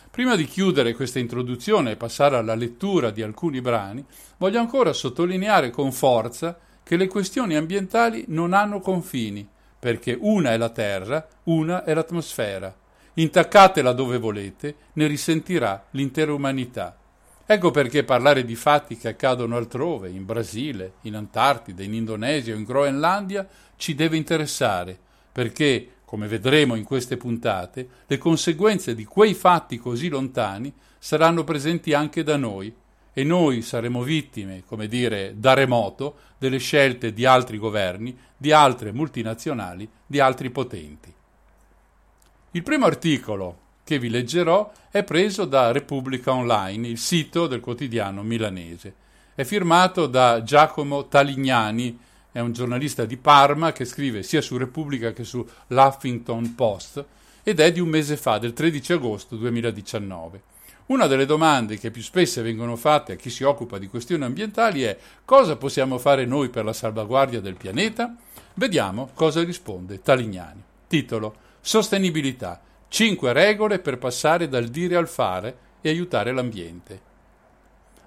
[0.08, 4.04] Prima di chiudere questa introduzione e passare alla lettura di alcuni brani,
[4.36, 10.56] voglio ancora sottolineare con forza che le questioni ambientali non hanno confini, perché una è
[10.56, 12.74] la terra, una è l'atmosfera.
[13.14, 16.96] Intaccatela dove volete, ne risentirà l'intera umanità.
[17.44, 22.56] Ecco perché parlare di fatti che accadono altrove, in Brasile, in Antartide, in Indonesia o
[22.56, 24.98] in Groenlandia, ci deve interessare,
[25.30, 31.92] perché, come vedremo in queste puntate, le conseguenze di quei fatti così lontani saranno presenti
[31.92, 32.72] anche da noi
[33.12, 38.92] e noi saremo vittime, come dire, da remoto, delle scelte di altri governi, di altre
[38.92, 41.12] multinazionali, di altri potenti.
[42.52, 48.22] Il primo articolo che vi leggerò è preso da Repubblica Online, il sito del quotidiano
[48.22, 48.94] milanese.
[49.34, 51.98] È firmato da Giacomo Talignani,
[52.30, 57.04] è un giornalista di Parma che scrive sia su Repubblica che su l'Huffington Post
[57.42, 60.50] ed è di un mese fa, del 13 agosto 2019.
[60.92, 64.82] Una delle domande che più spesso vengono fatte a chi si occupa di questioni ambientali
[64.82, 68.14] è cosa possiamo fare noi per la salvaguardia del pianeta?
[68.52, 70.62] Vediamo cosa risponde Talignani.
[70.86, 72.60] Titolo Sostenibilità.
[72.88, 77.00] 5 regole per passare dal dire al fare e aiutare l'ambiente.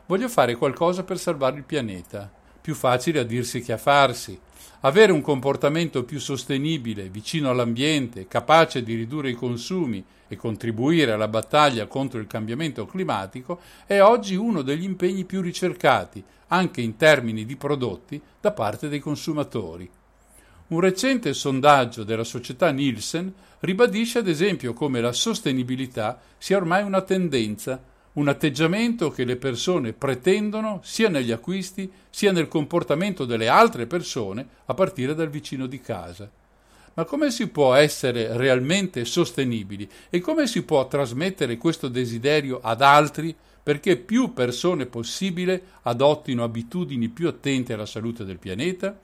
[0.06, 2.32] Voglio fare qualcosa per salvare il pianeta.
[2.62, 4.40] Più facile a dirsi che a farsi.
[4.86, 11.28] Avere un comportamento più sostenibile, vicino all'ambiente, capace di ridurre i consumi e contribuire alla
[11.28, 17.46] battaglia contro il cambiamento climatico è oggi uno degli impegni più ricercati, anche in termini
[17.46, 19.90] di prodotti, da parte dei consumatori.
[20.68, 27.02] Un recente sondaggio della società Nielsen ribadisce ad esempio come la sostenibilità sia ormai una
[27.02, 27.82] tendenza,
[28.16, 34.48] un atteggiamento che le persone pretendono sia negli acquisti sia nel comportamento delle altre persone
[34.66, 36.30] a partire dal vicino di casa.
[36.94, 42.82] Ma come si può essere realmente sostenibili e come si può trasmettere questo desiderio ad
[42.82, 48.98] altri perché più persone possibile adottino abitudini più attente alla salute del pianeta?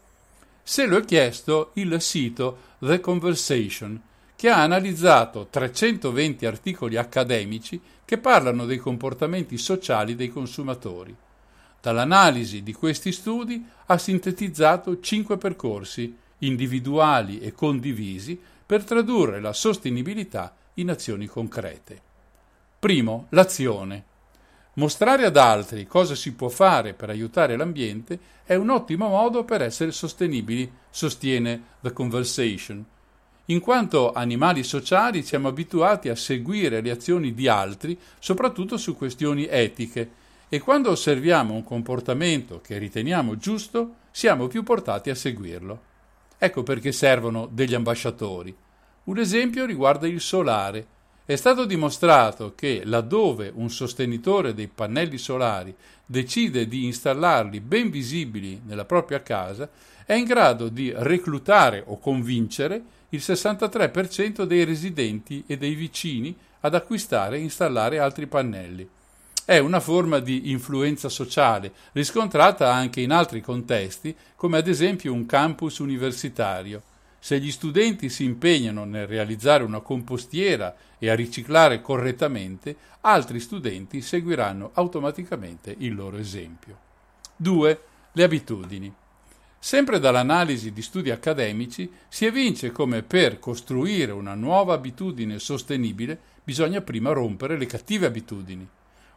[0.63, 3.99] Se lo è chiesto il sito The Conversation,
[4.37, 7.79] che ha analizzato 320 articoli accademici
[8.11, 11.15] che parlano dei comportamenti sociali dei consumatori.
[11.79, 20.53] Dall'analisi di questi studi ha sintetizzato cinque percorsi individuali e condivisi per tradurre la sostenibilità
[20.73, 22.01] in azioni concrete.
[22.79, 24.03] Primo, l'azione.
[24.73, 29.61] Mostrare ad altri cosa si può fare per aiutare l'ambiente è un ottimo modo per
[29.61, 32.85] essere sostenibili, sostiene The Conversation.
[33.45, 39.47] In quanto animali sociali siamo abituati a seguire le azioni di altri, soprattutto su questioni
[39.47, 45.81] etiche, e quando osserviamo un comportamento che riteniamo giusto, siamo più portati a seguirlo.
[46.37, 48.55] Ecco perché servono degli ambasciatori.
[49.05, 50.85] Un esempio riguarda il solare.
[51.25, 55.73] È stato dimostrato che laddove un sostenitore dei pannelli solari
[56.05, 59.69] decide di installarli ben visibili nella propria casa,
[60.05, 62.83] è in grado di reclutare o convincere
[63.13, 68.87] il 63% dei residenti e dei vicini ad acquistare e installare altri pannelli.
[69.43, 75.25] È una forma di influenza sociale, riscontrata anche in altri contesti, come ad esempio un
[75.25, 76.83] campus universitario.
[77.19, 84.01] Se gli studenti si impegnano nel realizzare una compostiera e a riciclare correttamente, altri studenti
[84.01, 86.77] seguiranno automaticamente il loro esempio.
[87.35, 87.81] 2.
[88.13, 88.93] Le abitudini.
[89.63, 96.81] Sempre dall'analisi di studi accademici si evince come per costruire una nuova abitudine sostenibile bisogna
[96.81, 98.67] prima rompere le cattive abitudini.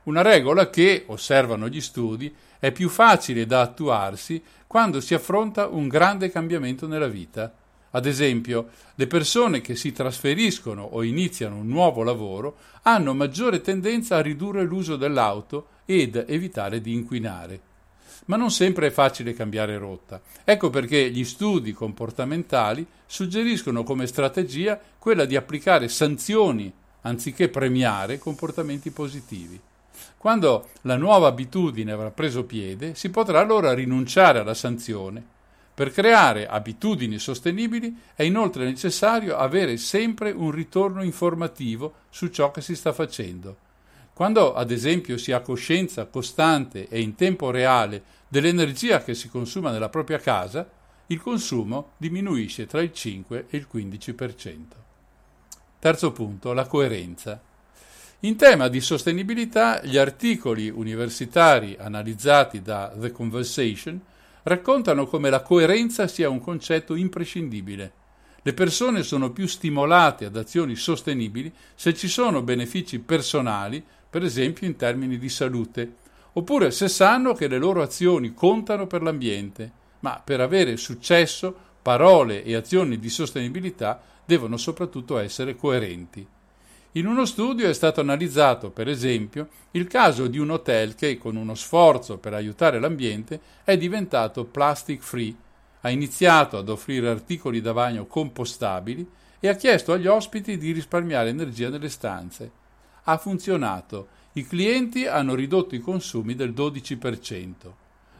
[0.02, 5.88] Una regola che, osservano gli studi, è più facile da attuarsi quando si affronta un
[5.88, 7.50] grande cambiamento nella vita.
[7.92, 14.16] Ad esempio, le persone che si trasferiscono o iniziano un nuovo lavoro hanno maggiore tendenza
[14.16, 17.72] a ridurre l'uso dell'auto ed evitare di inquinare.
[18.26, 20.20] Ma non sempre è facile cambiare rotta.
[20.44, 26.72] Ecco perché gli studi comportamentali suggeriscono come strategia quella di applicare sanzioni
[27.02, 29.60] anziché premiare comportamenti positivi.
[30.16, 35.22] Quando la nuova abitudine avrà preso piede, si potrà allora rinunciare alla sanzione.
[35.74, 42.60] Per creare abitudini sostenibili è inoltre necessario avere sempre un ritorno informativo su ciò che
[42.60, 43.56] si sta facendo.
[44.14, 49.72] Quando ad esempio si ha coscienza costante e in tempo reale dell'energia che si consuma
[49.72, 50.66] nella propria casa,
[51.08, 54.56] il consumo diminuisce tra il 5 e il 15%.
[55.80, 57.42] Terzo punto, la coerenza.
[58.20, 64.00] In tema di sostenibilità, gli articoli universitari analizzati da The Conversation
[64.44, 67.92] raccontano come la coerenza sia un concetto imprescindibile.
[68.42, 73.82] Le persone sono più stimolate ad azioni sostenibili se ci sono benefici personali,
[74.14, 75.94] per esempio in termini di salute,
[76.34, 81.52] oppure se sanno che le loro azioni contano per l'ambiente, ma per avere successo
[81.82, 86.24] parole e azioni di sostenibilità devono soprattutto essere coerenti.
[86.92, 91.34] In uno studio è stato analizzato, per esempio, il caso di un hotel che, con
[91.34, 95.34] uno sforzo per aiutare l'ambiente, è diventato plastic free,
[95.80, 99.04] ha iniziato ad offrire articoli da bagno compostabili
[99.40, 102.62] e ha chiesto agli ospiti di risparmiare energia nelle stanze.
[103.04, 107.52] Ha funzionato, i clienti hanno ridotto i consumi del 12%.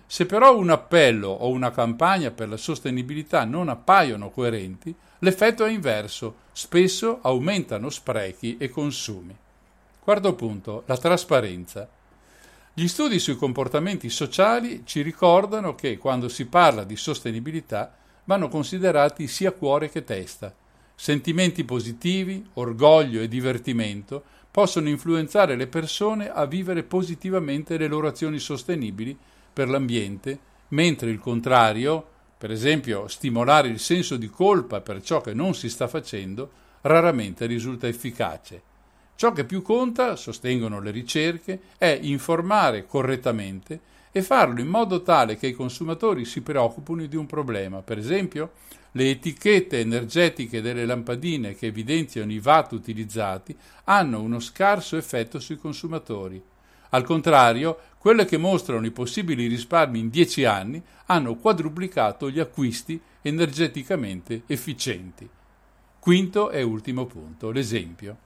[0.07, 5.70] Se però un appello o una campagna per la sostenibilità non appaiono coerenti, l'effetto è
[5.70, 9.35] inverso, spesso aumentano sprechi e consumi.
[9.99, 11.89] Quarto punto, la trasparenza.
[12.74, 19.26] Gli studi sui comportamenti sociali ci ricordano che quando si parla di sostenibilità vanno considerati
[19.26, 20.55] sia cuore che testa.
[20.95, 24.24] Sentimenti positivi, orgoglio e divertimento
[24.55, 29.19] possono influenzare le persone a vivere positivamente le loro azioni sostenibili
[29.53, 30.39] per l'ambiente,
[30.69, 32.07] mentre il contrario,
[32.39, 36.49] per esempio stimolare il senso di colpa per ciò che non si sta facendo,
[36.83, 38.63] raramente risulta efficace.
[39.17, 43.81] Ciò che più conta, sostengono le ricerche, è informare correttamente
[44.13, 47.83] e farlo in modo tale che i consumatori si preoccupino di un problema.
[47.83, 48.53] Per esempio,
[48.97, 55.57] le etichette energetiche delle lampadine che evidenziano i watt utilizzati hanno uno scarso effetto sui
[55.57, 56.41] consumatori.
[56.91, 63.01] Al contrario, quelle che mostrano i possibili risparmi in 10 anni hanno quadruplicato gli acquisti
[63.23, 65.29] energeticamente efficienti.
[65.99, 68.17] Quinto e ultimo punto, l'esempio.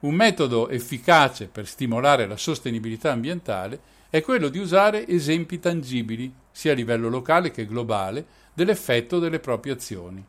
[0.00, 3.80] Un metodo efficace per stimolare la sostenibilità ambientale
[4.10, 9.74] è quello di usare esempi tangibili, sia a livello locale che globale, dell'effetto delle proprie
[9.74, 10.24] azioni.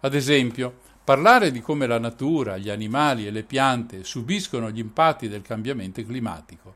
[0.00, 5.28] Ad esempio, parlare di come la natura, gli animali e le piante subiscono gli impatti
[5.28, 6.74] del cambiamento climatico.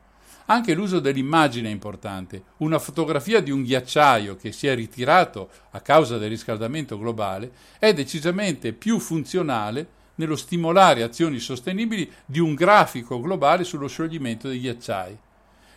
[0.49, 2.43] Anche l'uso dell'immagine è importante.
[2.57, 7.93] Una fotografia di un ghiacciaio che si è ritirato a causa del riscaldamento globale è
[7.93, 15.17] decisamente più funzionale nello stimolare azioni sostenibili di un grafico globale sullo scioglimento dei ghiacciai.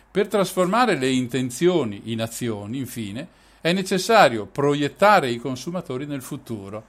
[0.09, 3.27] Per trasformare le intenzioni in azioni, infine,
[3.61, 6.83] è necessario proiettare i consumatori nel futuro.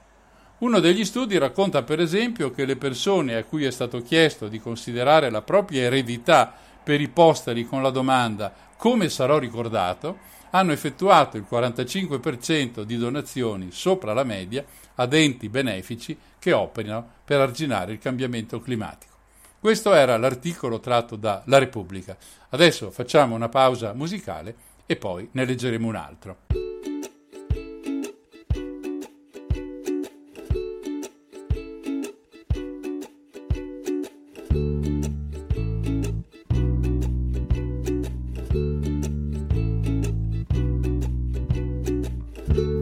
[0.59, 4.59] Uno degli studi racconta per esempio che le persone a cui è stato chiesto di
[4.59, 6.51] considerare la propria eredità
[6.83, 10.17] per i posteri con la domanda come sarò ricordato,
[10.49, 14.65] hanno effettuato il 45% di donazioni sopra la media
[14.95, 19.11] ad enti benefici che operano per arginare il cambiamento climatico.
[19.59, 22.17] Questo era l'articolo tratto da La Repubblica.
[22.49, 24.55] Adesso facciamo una pausa musicale
[24.93, 26.37] e poi ne leggeremo un altro.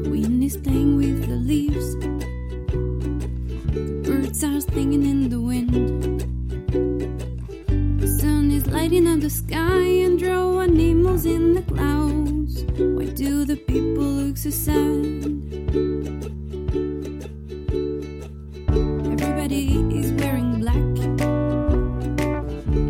[0.10, 0.58] Wind is
[14.52, 15.32] look?
[19.14, 20.96] Everybody is wearing black.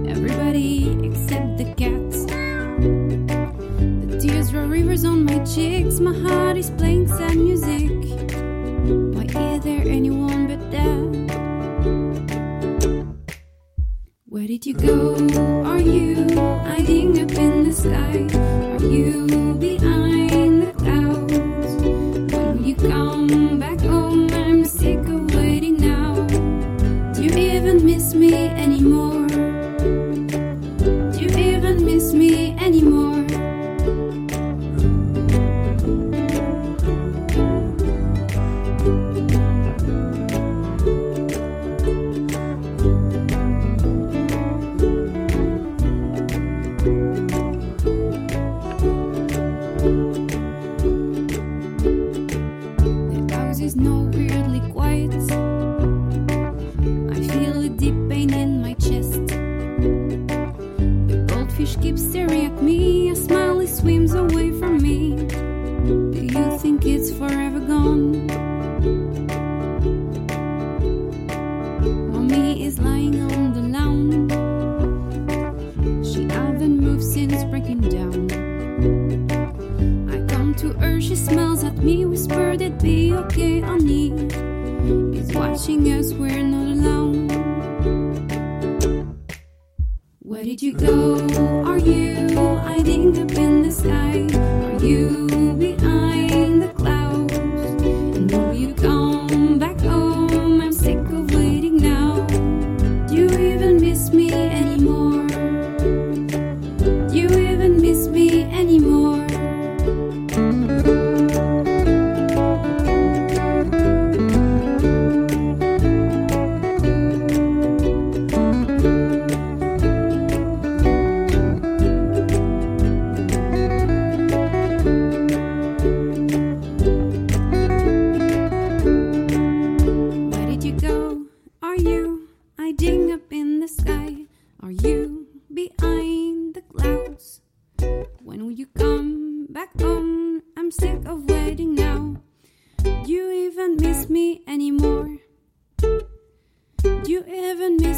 [0.10, 2.26] Everybody except the cats.
[4.10, 6.00] The tears roll rivers on my cheeks.
[6.00, 7.92] My heart is playing sad music.
[9.14, 11.12] Why is there anyone but that?
[14.26, 15.16] Where did you go?
[15.66, 16.16] Are you
[16.66, 18.41] hiding up in the sky?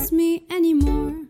[0.03, 1.29] Miss me anymore?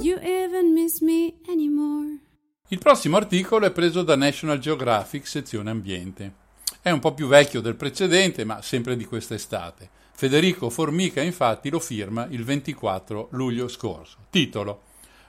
[0.00, 2.20] You even miss me anymore?
[2.68, 6.32] Il prossimo articolo è preso da National Geographic, sezione ambiente.
[6.80, 9.90] È un po' più vecchio del precedente, ma sempre di quest'estate.
[10.12, 14.16] Federico Formica, infatti, lo firma il 24 luglio scorso.
[14.30, 14.82] Titolo: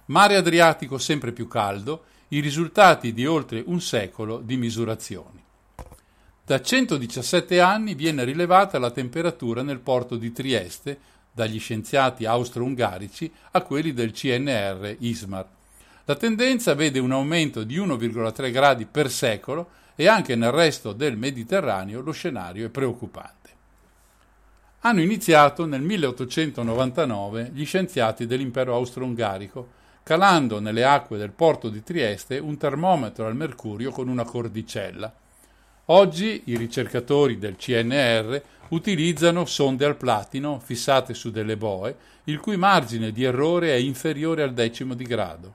[0.06, 5.44] Mare Adriatico sempre più caldo, i risultati di oltre un secolo di misurazioni.
[6.46, 13.62] Da 117 anni viene rilevata la temperatura nel porto di Trieste dagli scienziati austro-ungarici a
[13.62, 15.46] quelli del CNR ISMAR.
[16.06, 21.16] La tendenza vede un aumento di 1,3 gradi per secolo e anche nel resto del
[21.16, 23.50] Mediterraneo lo scenario è preoccupante.
[24.80, 32.40] Hanno iniziato nel 1899 gli scienziati dell'impero austro-ungarico, calando nelle acque del porto di Trieste
[32.40, 35.14] un termometro al mercurio con una cordicella.
[35.90, 41.96] Oggi i ricercatori del CNR utilizzano sonde al platino fissate su delle boe,
[42.26, 45.54] il cui margine di errore è inferiore al decimo di grado.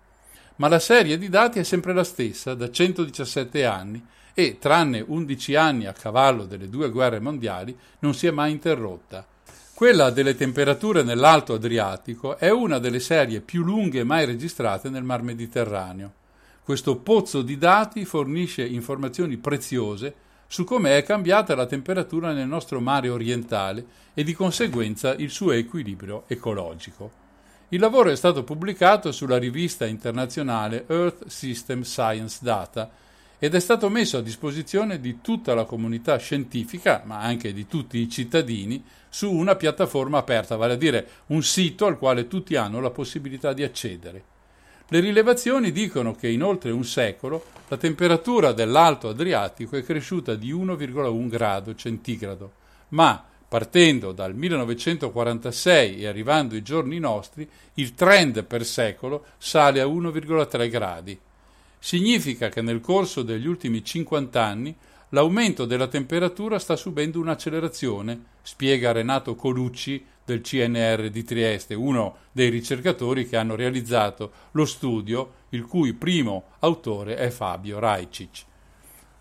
[0.56, 4.02] Ma la serie di dati è sempre la stessa da 117 anni
[4.32, 9.26] e, tranne 11 anni a cavallo delle due guerre mondiali, non si è mai interrotta.
[9.74, 15.20] Quella delle temperature nell'Alto Adriatico è una delle serie più lunghe mai registrate nel Mar
[15.20, 16.20] Mediterraneo.
[16.64, 20.14] Questo pozzo di dati fornisce informazioni preziose
[20.46, 23.84] su come è cambiata la temperatura nel nostro mare orientale
[24.14, 27.10] e di conseguenza il suo equilibrio ecologico.
[27.70, 32.88] Il lavoro è stato pubblicato sulla rivista internazionale Earth System Science Data
[33.40, 37.98] ed è stato messo a disposizione di tutta la comunità scientifica, ma anche di tutti
[37.98, 42.78] i cittadini, su una piattaforma aperta, vale a dire un sito al quale tutti hanno
[42.78, 44.31] la possibilità di accedere.
[44.92, 50.52] Le rilevazioni dicono che in oltre un secolo la temperatura dell'Alto Adriatico è cresciuta di
[50.52, 52.52] 1,1 grado centigrado,
[52.88, 59.86] ma partendo dal 1946 e arrivando ai giorni nostri, il trend per secolo sale a
[59.86, 61.18] 1,3 gradi.
[61.78, 64.76] Significa che nel corso degli ultimi 50 anni
[65.14, 72.48] l'aumento della temperatura sta subendo un'accelerazione, spiega Renato Colucci del CNR di Trieste, uno dei
[72.48, 78.44] ricercatori che hanno realizzato lo studio, il cui primo autore è Fabio Rajcic.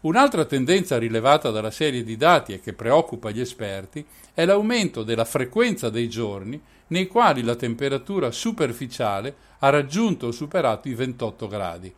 [0.01, 4.03] Un'altra tendenza rilevata dalla serie di dati e che preoccupa gli esperti
[4.33, 10.87] è l'aumento della frequenza dei giorni nei quali la temperatura superficiale ha raggiunto o superato
[10.87, 11.93] i 28 gradi.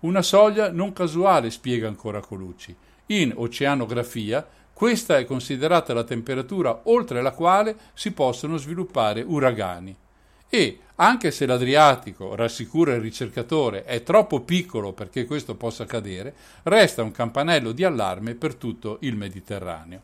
[0.00, 2.74] Una soglia non casuale, spiega ancora Colucci.
[3.06, 9.94] In oceanografia questa è considerata la temperatura oltre la quale si possono sviluppare uragani.
[10.48, 16.34] E, anche se l'Adriatico, rassicura il ricercatore, è troppo piccolo perché questo possa accadere,
[16.64, 20.02] resta un campanello di allarme per tutto il Mediterraneo.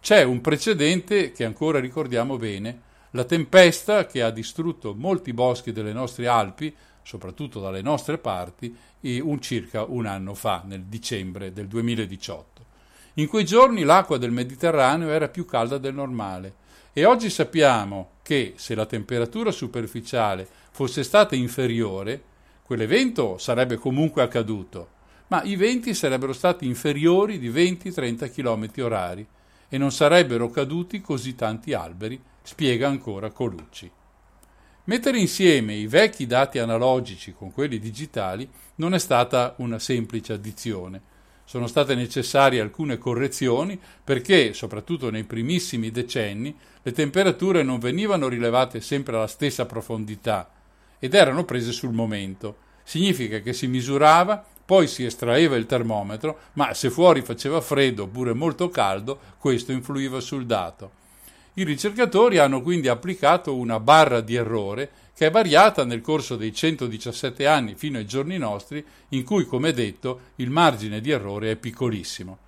[0.00, 2.80] C'è un precedente che ancora ricordiamo bene,
[3.10, 6.74] la tempesta che ha distrutto molti boschi delle nostre Alpi,
[7.04, 12.64] soprattutto dalle nostre parti, un circa un anno fa, nel dicembre del 2018.
[13.14, 16.62] In quei giorni l'acqua del Mediterraneo era più calda del normale
[16.92, 22.22] e oggi sappiamo che se la temperatura superficiale fosse stata inferiore,
[22.62, 24.88] quell'evento sarebbe comunque accaduto,
[25.28, 29.26] ma i venti sarebbero stati inferiori di 20-30 km orari
[29.68, 33.90] e non sarebbero caduti così tanti alberi, spiega ancora Colucci.
[34.86, 38.46] Mettere insieme i vecchi dati analogici con quelli digitali
[38.76, 41.00] non è stata una semplice addizione.
[41.46, 48.82] Sono state necessarie alcune correzioni perché, soprattutto nei primissimi decenni, le temperature non venivano rilevate
[48.82, 50.50] sempre alla stessa profondità
[50.98, 52.56] ed erano prese sul momento.
[52.82, 58.34] Significa che si misurava, poi si estraeva il termometro, ma se fuori faceva freddo oppure
[58.34, 61.02] molto caldo, questo influiva sul dato.
[61.56, 66.52] I ricercatori hanno quindi applicato una barra di errore che è variata nel corso dei
[66.52, 71.56] 117 anni fino ai giorni nostri, in cui, come detto, il margine di errore è
[71.56, 72.38] piccolissimo.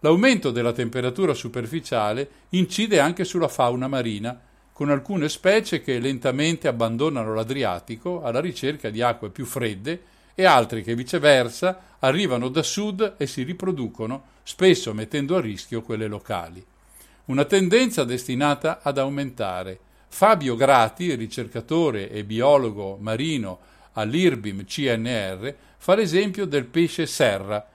[0.00, 4.38] L'aumento della temperatura superficiale incide anche sulla fauna marina,
[4.70, 10.02] con alcune specie che lentamente abbandonano l'Adriatico alla ricerca di acque più fredde
[10.34, 16.06] e altre che viceversa arrivano da sud e si riproducono, spesso mettendo a rischio quelle
[16.06, 16.62] locali.
[17.26, 19.80] Una tendenza destinata ad aumentare.
[20.06, 23.58] Fabio Grati, ricercatore e biologo marino
[23.94, 27.66] all'IRBIM CNR, fa l'esempio del pesce serra.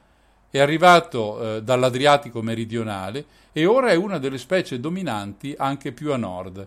[0.50, 6.18] È arrivato eh, dall'Adriatico meridionale e ora è una delle specie dominanti anche più a
[6.18, 6.66] nord.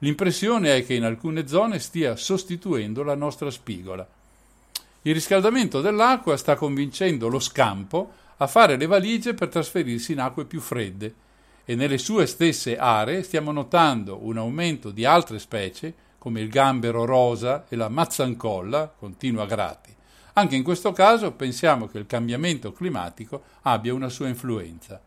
[0.00, 4.06] L'impressione è che in alcune zone stia sostituendo la nostra spigola.
[5.00, 10.44] Il riscaldamento dell'acqua sta convincendo lo scampo a fare le valigie per trasferirsi in acque
[10.44, 11.24] più fredde
[11.68, 17.04] e nelle sue stesse aree stiamo notando un aumento di altre specie come il gambero
[17.04, 19.94] rosa e la mazzancolla, continua Grati.
[20.34, 25.00] Anche in questo caso pensiamo che il cambiamento climatico abbia una sua influenza.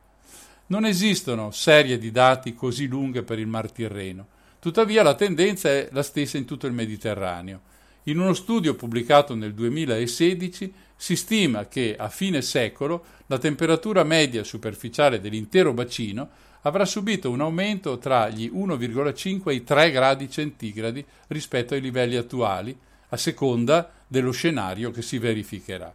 [0.67, 4.27] Non esistono serie di dati così lunghe per il Mar Tirreno,
[4.59, 7.61] tuttavia la tendenza è la stessa in tutto il Mediterraneo.
[8.03, 14.43] In uno studio pubblicato nel 2016 si stima che a fine secolo la temperatura media
[14.43, 21.05] superficiale dell'intero bacino avrà subito un aumento tra gli 1,5 e i 3 gradi centigradi
[21.27, 22.77] rispetto ai livelli attuali,
[23.09, 25.93] a seconda dello scenario che si verificherà.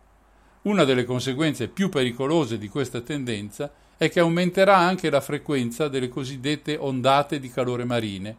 [0.63, 6.09] Una delle conseguenze più pericolose di questa tendenza è che aumenterà anche la frequenza delle
[6.09, 8.37] cosiddette ondate di calore marine.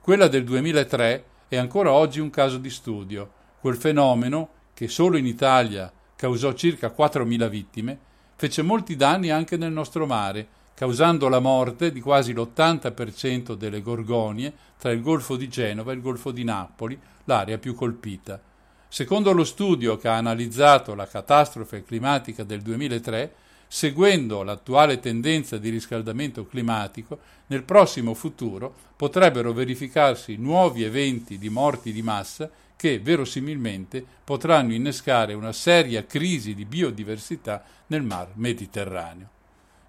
[0.00, 3.30] Quella del 2003 è ancora oggi un caso di studio.
[3.60, 7.98] Quel fenomeno, che solo in Italia causò circa 4.000 vittime,
[8.34, 10.46] fece molti danni anche nel nostro mare,
[10.78, 16.00] causando la morte di quasi l'80% delle gorgonie tra il Golfo di Genova e il
[16.00, 18.40] Golfo di Napoli, l'area più colpita.
[18.86, 23.34] Secondo lo studio che ha analizzato la catastrofe climatica del 2003,
[23.66, 27.18] seguendo l'attuale tendenza di riscaldamento climatico,
[27.48, 35.34] nel prossimo futuro potrebbero verificarsi nuovi eventi di morti di massa che verosimilmente potranno innescare
[35.34, 39.37] una seria crisi di biodiversità nel mar Mediterraneo.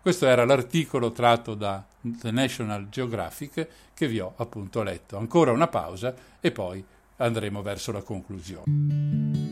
[0.01, 5.17] Questo era l'articolo tratto da The National Geographic che vi ho appunto letto.
[5.17, 6.83] Ancora una pausa e poi
[7.17, 9.48] andremo verso la conclusione.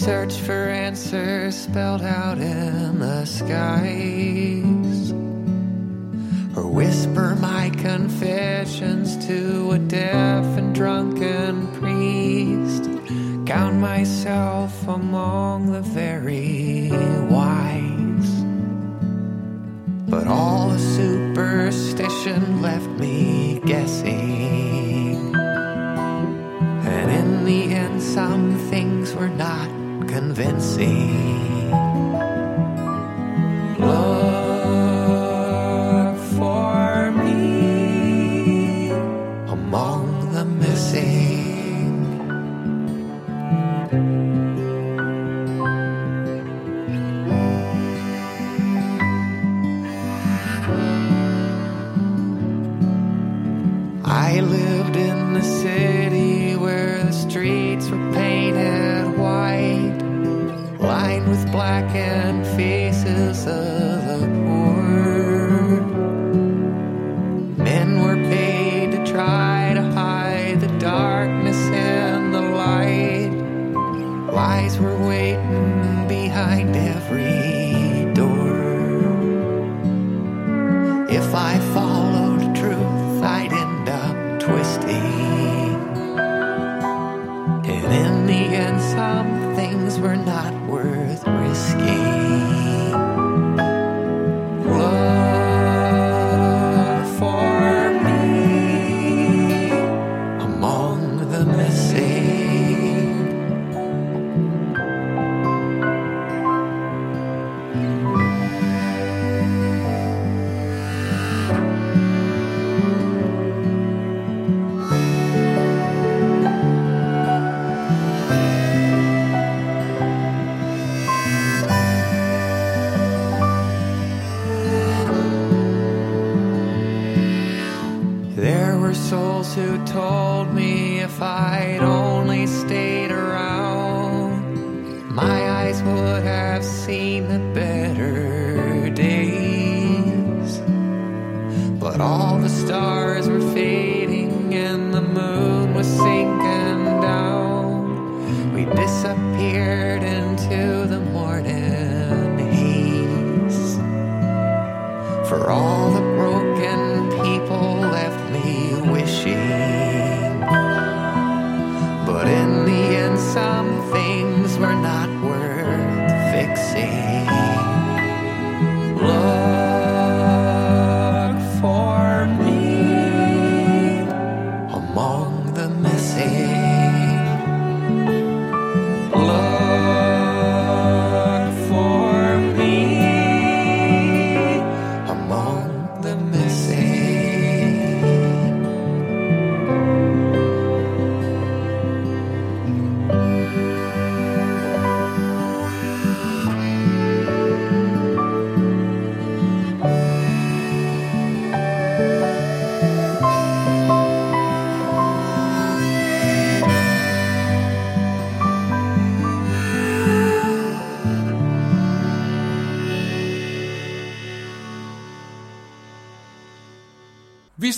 [0.00, 5.12] Search for answers spelled out in the skies.
[6.56, 12.84] Or whisper my confessions to a deaf and drunken priest.
[13.46, 16.88] Count myself among the very
[17.28, 18.30] wise.
[20.08, 22.79] But all the superstition left
[90.50, 90.99] that word.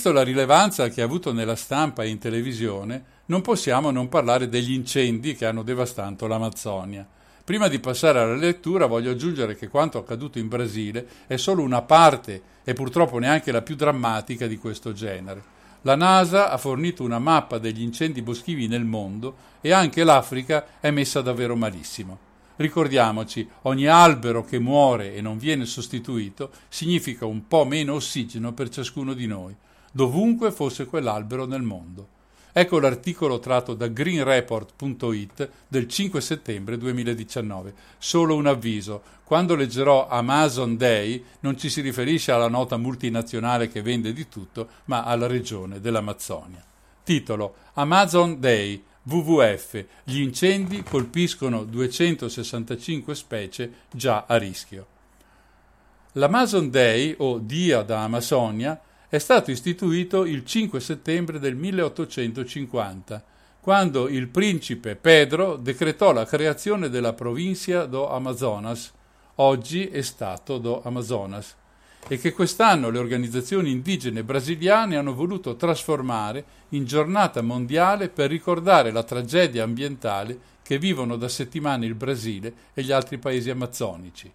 [0.03, 4.49] Visto la rilevanza che ha avuto nella stampa e in televisione, non possiamo non parlare
[4.49, 7.07] degli incendi che hanno devastato l'Amazzonia.
[7.41, 11.83] Prima di passare alla lettura voglio aggiungere che quanto accaduto in Brasile è solo una
[11.83, 15.41] parte e purtroppo neanche la più drammatica di questo genere.
[15.83, 20.91] La NASA ha fornito una mappa degli incendi boschivi nel mondo e anche l'Africa è
[20.91, 22.17] messa davvero malissimo.
[22.57, 28.67] Ricordiamoci, ogni albero che muore e non viene sostituito significa un po' meno ossigeno per
[28.67, 29.55] ciascuno di noi,
[29.93, 32.07] dovunque fosse quell'albero nel mondo.
[32.51, 37.73] Ecco l'articolo tratto da greenreport.it del 5 settembre 2019.
[37.97, 43.81] Solo un avviso, quando leggerò Amazon Day non ci si riferisce alla nota multinazionale che
[43.81, 46.63] vende di tutto, ma alla regione dell'Amazzonia.
[47.03, 49.85] Titolo Amazon Day WWF.
[50.03, 54.87] Gli incendi colpiscono 265 specie già a rischio.
[56.13, 58.79] L'Amazon Day, o Dia da Amazonia,
[59.13, 63.23] è stato istituito il 5 settembre del 1850,
[63.61, 68.91] quando il principe Pedro decretò la creazione della provincia do Amazonas,
[69.35, 71.53] oggi è stato do Amazonas,
[72.07, 78.89] e che quest'anno le organizzazioni indigene brasiliane hanno voluto trasformare in giornata mondiale per ricordare
[78.89, 84.33] la tragedia ambientale che vivono da settimane il Brasile e gli altri paesi amazzonici.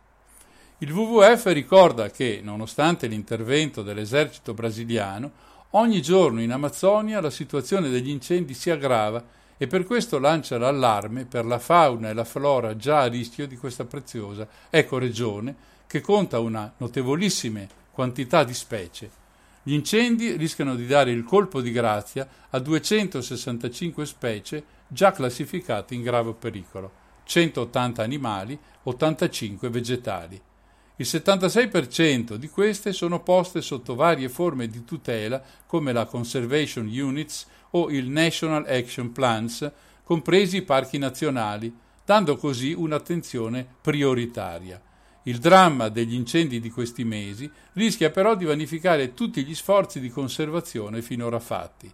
[0.80, 5.32] Il WWF ricorda che, nonostante l'intervento dell'esercito brasiliano,
[5.70, 9.20] ogni giorno in Amazzonia la situazione degli incendi si aggrava
[9.56, 13.56] e per questo lancia l'allarme per la fauna e la flora già a rischio di
[13.56, 15.52] questa preziosa ecoregione
[15.88, 19.10] che conta una notevolissima quantità di specie.
[19.64, 26.02] Gli incendi rischiano di dare il colpo di grazia a 265 specie già classificate in
[26.02, 26.92] grave pericolo,
[27.24, 30.40] 180 animali, 85 vegetali.
[31.00, 37.46] Il 76% di queste sono poste sotto varie forme di tutela come la Conservation Units
[37.70, 39.70] o il National Action Plans,
[40.02, 41.72] compresi i parchi nazionali,
[42.04, 44.82] dando così un'attenzione prioritaria.
[45.22, 50.08] Il dramma degli incendi di questi mesi rischia però di vanificare tutti gli sforzi di
[50.08, 51.88] conservazione finora fatti.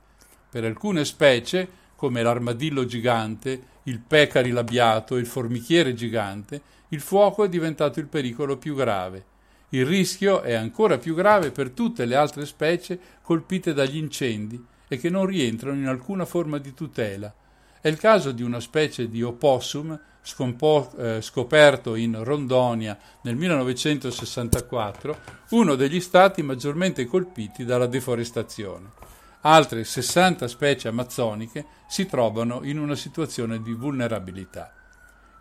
[0.49, 6.63] Per alcune specie, come l'armadillo gigante, il pecari labiato e il formichiere gigante,
[6.95, 9.33] il fuoco è diventato il pericolo più grave.
[9.71, 14.97] Il rischio è ancora più grave per tutte le altre specie colpite dagli incendi e
[14.97, 17.35] che non rientrano in alcuna forma di tutela.
[17.81, 25.19] È il caso di una specie di opossum scompo- eh, scoperto in Rondonia nel 1964,
[25.51, 28.93] uno degli stati maggiormente colpiti dalla deforestazione.
[29.41, 34.73] Altre 60 specie amazzoniche si trovano in una situazione di vulnerabilità.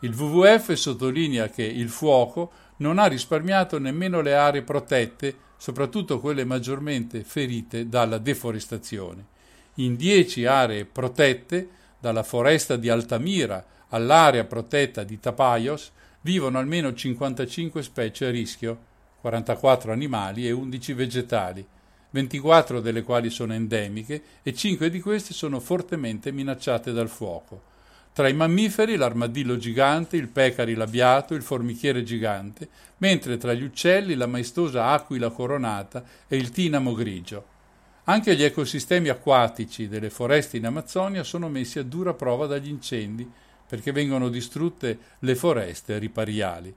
[0.03, 6.43] Il WWF sottolinea che il fuoco non ha risparmiato nemmeno le aree protette, soprattutto quelle
[6.43, 9.25] maggiormente ferite dalla deforestazione.
[9.75, 11.69] In dieci aree protette,
[12.01, 18.77] dalla foresta di Altamira all'area protetta di Tapajos, vivono almeno 55 specie a rischio,
[19.21, 21.65] 44 animali e 11 vegetali,
[22.09, 27.71] 24 delle quali sono endemiche e 5 di queste sono fortemente minacciate dal fuoco.
[28.13, 34.13] Tra i mammiferi l'armadillo gigante, il pecari labiato, il formichiere gigante, mentre tra gli uccelli
[34.13, 37.45] la maestosa aquila coronata e il tinamo grigio.
[38.03, 43.27] Anche gli ecosistemi acquatici delle foreste in Amazzonia sono messi a dura prova dagli incendi
[43.67, 46.71] perché vengono distrutte le foreste ripariali.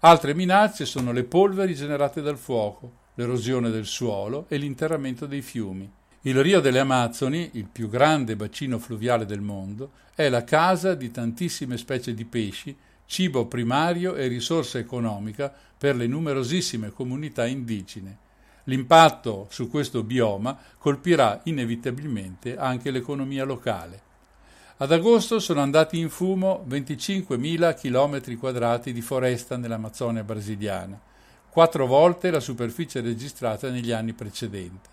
[0.00, 5.90] Altre minacce sono le polveri generate dal fuoco, l'erosione del suolo e l'interramento dei fiumi.
[6.24, 11.10] Il Rio delle Amazzoni, il più grande bacino fluviale del mondo, è la casa di
[11.10, 12.76] tantissime specie di pesci,
[13.06, 18.18] cibo primario e risorsa economica per le numerosissime comunità indigene.
[18.64, 24.00] L'impatto su questo bioma colpirà inevitabilmente anche l'economia locale.
[24.76, 31.00] Ad agosto sono andati in fumo 25.000 km quadrati di foresta nell'Amazzonia brasiliana,
[31.48, 34.90] quattro volte la superficie registrata negli anni precedenti.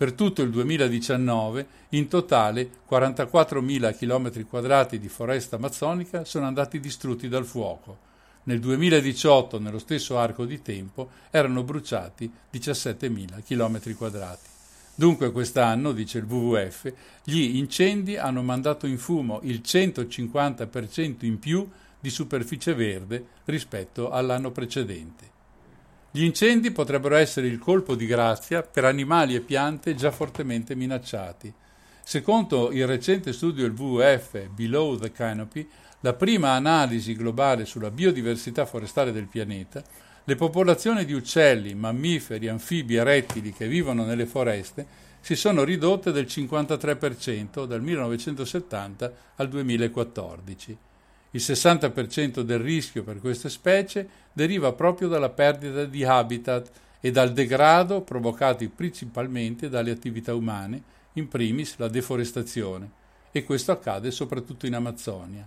[0.00, 7.28] Per tutto il 2019, in totale 44.000 km quadrati di foresta amazzonica sono andati distrutti
[7.28, 7.98] dal fuoco.
[8.44, 14.48] Nel 2018, nello stesso arco di tempo, erano bruciati 17.000 km quadrati.
[14.94, 16.90] Dunque quest'anno, dice il WWF,
[17.22, 21.68] gli incendi hanno mandato in fumo il 150% in più
[22.00, 25.39] di superficie verde rispetto all'anno precedente.
[26.12, 31.52] Gli incendi potrebbero essere il colpo di grazia per animali e piante già fortemente minacciati.
[32.02, 35.68] Secondo il recente studio del WWF Below the Canopy,
[36.00, 39.84] la prima analisi globale sulla biodiversità forestale del pianeta,
[40.24, 44.84] le popolazioni di uccelli, mammiferi, anfibi e rettili che vivono nelle foreste
[45.20, 50.78] si sono ridotte del 53% dal 1970 al 2014.
[51.32, 56.70] Il 60% del rischio per queste specie deriva proprio dalla perdita di habitat
[57.00, 60.82] e dal degrado provocati principalmente dalle attività umane,
[61.14, 62.90] in primis la deforestazione,
[63.30, 65.46] e questo accade soprattutto in Amazzonia.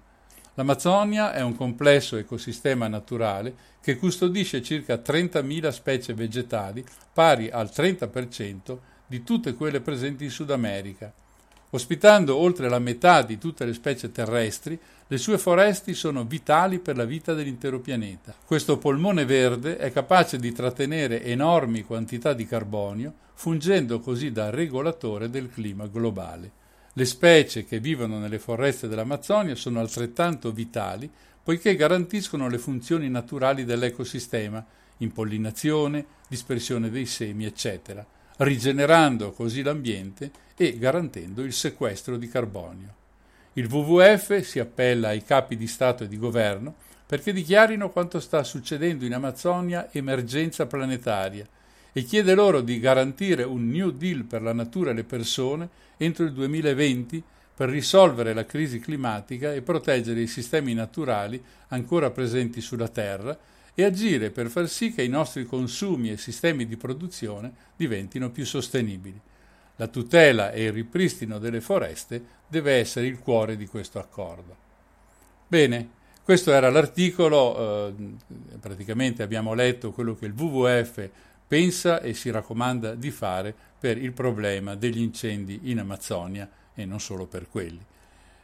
[0.55, 8.77] L'Amazzonia è un complesso ecosistema naturale che custodisce circa 30.000 specie vegetali, pari al 30%
[9.07, 11.11] di tutte quelle presenti in Sud America.
[11.75, 16.95] Ospitando oltre la metà di tutte le specie terrestri, le sue foreste sono vitali per
[16.95, 18.35] la vita dell'intero pianeta.
[18.45, 25.31] Questo polmone verde è capace di trattenere enormi quantità di carbonio, fungendo così da regolatore
[25.31, 26.51] del clima globale.
[26.93, 31.09] Le specie che vivono nelle foreste dell'Amazzonia sono altrettanto vitali
[31.41, 34.63] poiché garantiscono le funzioni naturali dell'ecosistema,
[34.97, 38.05] impollinazione, dispersione dei semi, eccetera
[38.37, 43.01] rigenerando così l'ambiente e garantendo il sequestro di carbonio.
[43.53, 46.75] Il WWF si appella ai capi di Stato e di governo
[47.05, 51.45] perché dichiarino quanto sta succedendo in Amazzonia emergenza planetaria
[51.91, 56.25] e chiede loro di garantire un New Deal per la natura e le persone entro
[56.25, 57.23] il 2020
[57.55, 63.37] per risolvere la crisi climatica e proteggere i sistemi naturali ancora presenti sulla Terra
[63.75, 68.45] e agire per far sì che i nostri consumi e sistemi di produzione diventino più
[68.45, 69.19] sostenibili.
[69.77, 74.55] La tutela e il ripristino delle foreste deve essere il cuore di questo accordo.
[75.47, 75.89] Bene,
[76.23, 77.93] questo era l'articolo, eh,
[78.59, 81.09] praticamente abbiamo letto quello che il WWF
[81.47, 86.99] pensa e si raccomanda di fare per il problema degli incendi in Amazzonia e non
[86.99, 87.83] solo per quelli.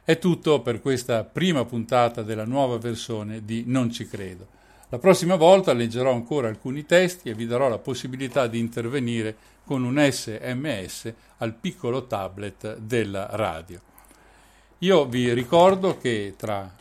[0.03, 4.57] È tutto per questa prima puntata della nuova versione di Non ci credo.
[4.91, 9.83] La prossima volta leggerò ancora alcuni testi e vi darò la possibilità di intervenire con
[9.83, 13.79] un SMS al piccolo tablet della radio.
[14.79, 16.73] Io vi ricordo che tra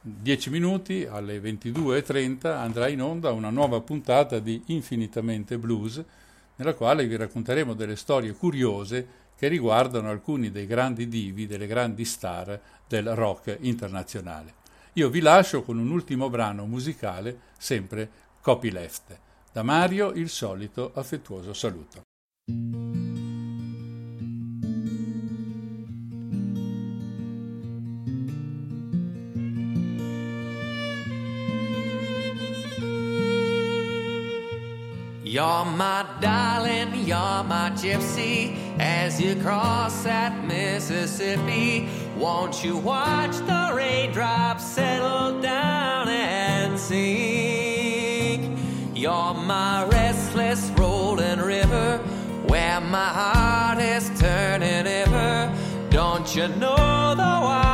[0.00, 6.00] dieci minuti alle 22.30 andrà in onda una nuova puntata di Infinitamente Blues,
[6.54, 12.04] nella quale vi racconteremo delle storie curiose che riguardano alcuni dei grandi divi, delle grandi
[12.04, 14.64] star del rock internazionale.
[14.98, 18.10] Io vi lascio con un ultimo brano musicale, sempre
[18.40, 19.18] copyleft.
[19.52, 22.00] Da Mario il solito affettuoso saluto.
[35.36, 38.56] You're my darling, you're my gypsy.
[38.78, 41.86] As you cross that Mississippi,
[42.16, 48.42] won't you watch the raindrops settle down and sink.
[48.94, 51.96] You're my restless rolling river
[52.46, 55.50] where my heart is turning ever.
[55.88, 57.36] Don't you know the?
[57.62, 57.65] I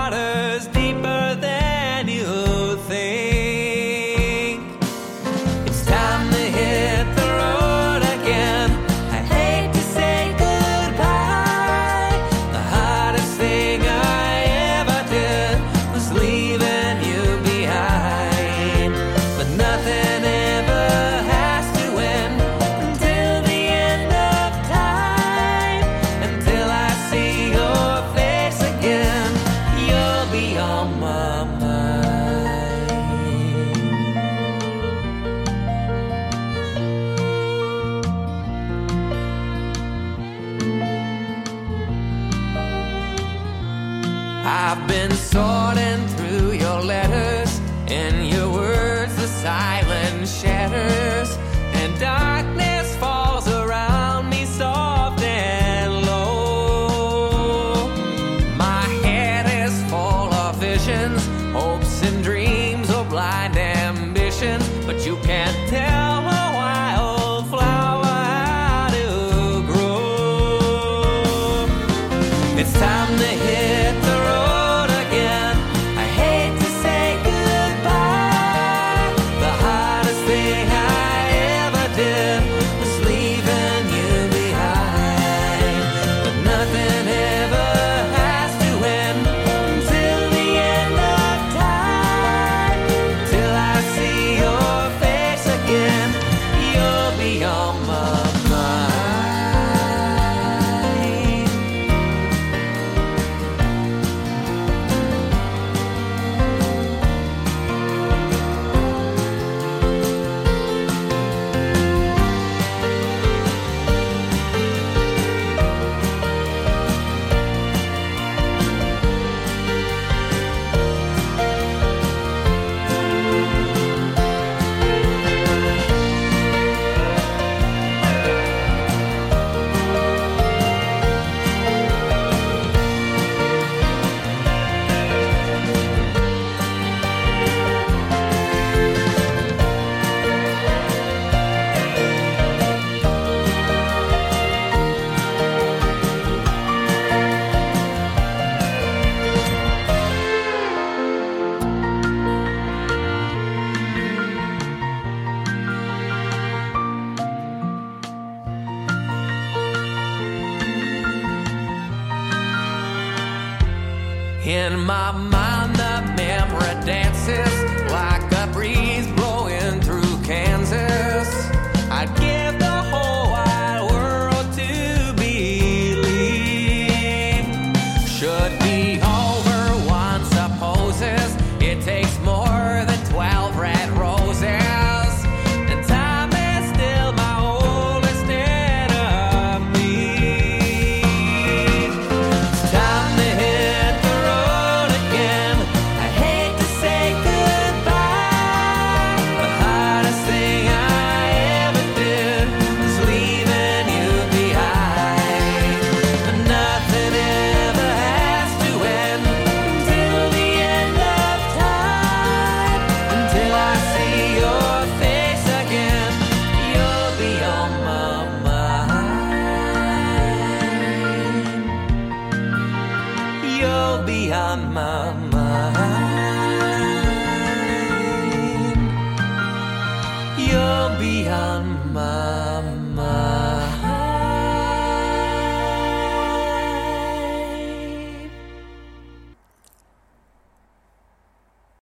[72.54, 73.61] It's time to hit.